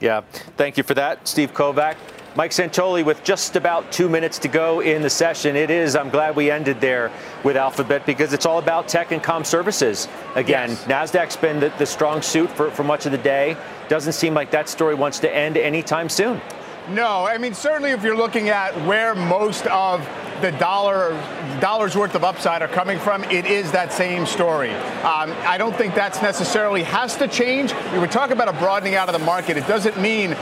[0.00, 0.20] Yeah,
[0.56, 1.96] thank you for that, Steve Kovach.
[2.36, 6.08] Mike Santoli, with just about two minutes to go in the session, it is, I'm
[6.08, 7.10] glad we ended there
[7.42, 10.06] with Alphabet because it's all about tech and com services.
[10.36, 13.56] Again, NASDAQ's been the, the strong suit for, for much of the day.
[13.88, 16.40] Doesn't seem like that story wants to end anytime soon.
[16.90, 20.08] No, I mean certainly if you're looking at where most of
[20.40, 21.10] the dollar
[21.60, 24.70] dollars worth of upside are coming from, it is that same story.
[24.70, 27.74] Um, I don't think that's necessarily has to change.
[27.92, 29.56] We would talk about a broadening out of the market.
[29.56, 30.32] It doesn't mean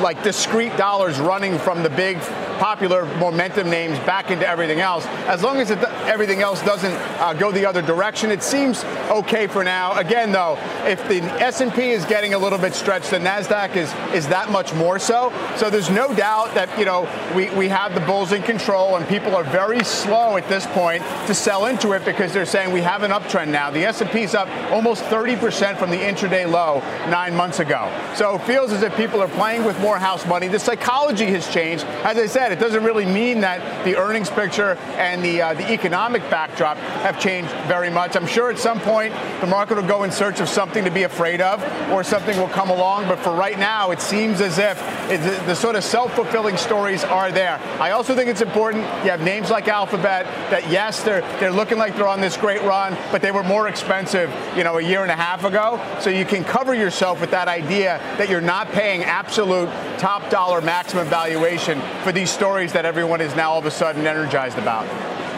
[0.00, 2.18] like discrete dollars running from the big
[2.58, 5.06] popular momentum names back into everything else.
[5.26, 9.46] As long as it, everything else doesn't uh, go the other direction, it seems okay
[9.46, 9.96] for now.
[9.98, 14.28] Again, though, if the S&P is getting a little bit stretched, the Nasdaq is is
[14.28, 15.32] that much more so.
[15.56, 19.06] So there's no doubt that you know we, we have the bulls in control, and
[19.08, 22.80] people are very slow at this point to sell into it because they're saying we
[22.80, 23.70] have an uptrend now.
[23.70, 27.90] The S&P is up almost 30% from the intraday low nine months ago.
[28.14, 30.48] So it feels as if people are playing with more house money.
[30.48, 31.84] The psychology has changed.
[32.04, 35.72] As I said, it doesn't really mean that the earnings picture and the uh, the
[35.72, 38.16] economic backdrop have changed very much.
[38.16, 41.04] I'm sure at some point the market will go in search of something to be
[41.04, 43.08] afraid of, or something will come along.
[43.08, 44.78] But for right now, it seems as if
[45.08, 47.58] the, the sort of self-fulfilling stories are there.
[47.80, 48.82] I also think it's important.
[49.04, 52.62] You have names like Alphabet that yes, they're they're looking like they're on this great
[52.62, 55.80] run, but they were more expensive, you know, a year and a half ago.
[56.00, 59.68] So you can cover yourself with that idea that you're not paying absolute
[59.98, 64.06] top dollar maximum valuation for these stories that everyone is now all of a sudden
[64.06, 64.86] energized about.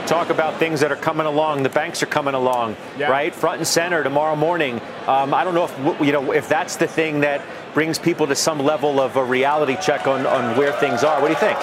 [0.07, 1.63] talk about things that are coming along.
[1.63, 3.09] The banks are coming along, yeah.
[3.09, 3.35] right?
[3.35, 4.81] Front and center tomorrow morning.
[5.07, 7.43] Um, I don't know if you know if that's the thing that
[7.75, 11.21] brings people to some level of a reality check on, on where things are.
[11.21, 11.59] What do you think?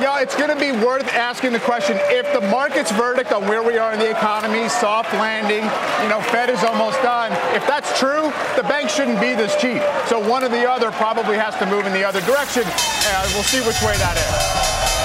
[0.00, 3.62] Yeah, it's going to be worth asking the question if the market's verdict on where
[3.62, 7.30] we are in the economy, soft landing, you know, Fed is almost done.
[7.54, 9.84] If that's true, the bank shouldn't be this cheap.
[10.08, 12.64] So one or the other probably has to move in the other direction.
[12.64, 14.32] Uh, we'll see which way that is.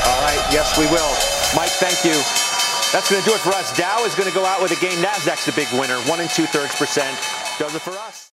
[0.07, 0.39] All right.
[0.55, 1.11] Yes, we will.
[1.59, 2.15] Mike, thank you.
[2.95, 3.75] That's going to do it for us.
[3.75, 4.95] Dow is going to go out with a gain.
[5.03, 7.19] Nasdaq's the big winner, one and two thirds percent.
[7.59, 8.31] Does it for us.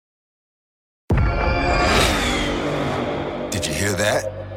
[3.51, 4.34] Did you hear that?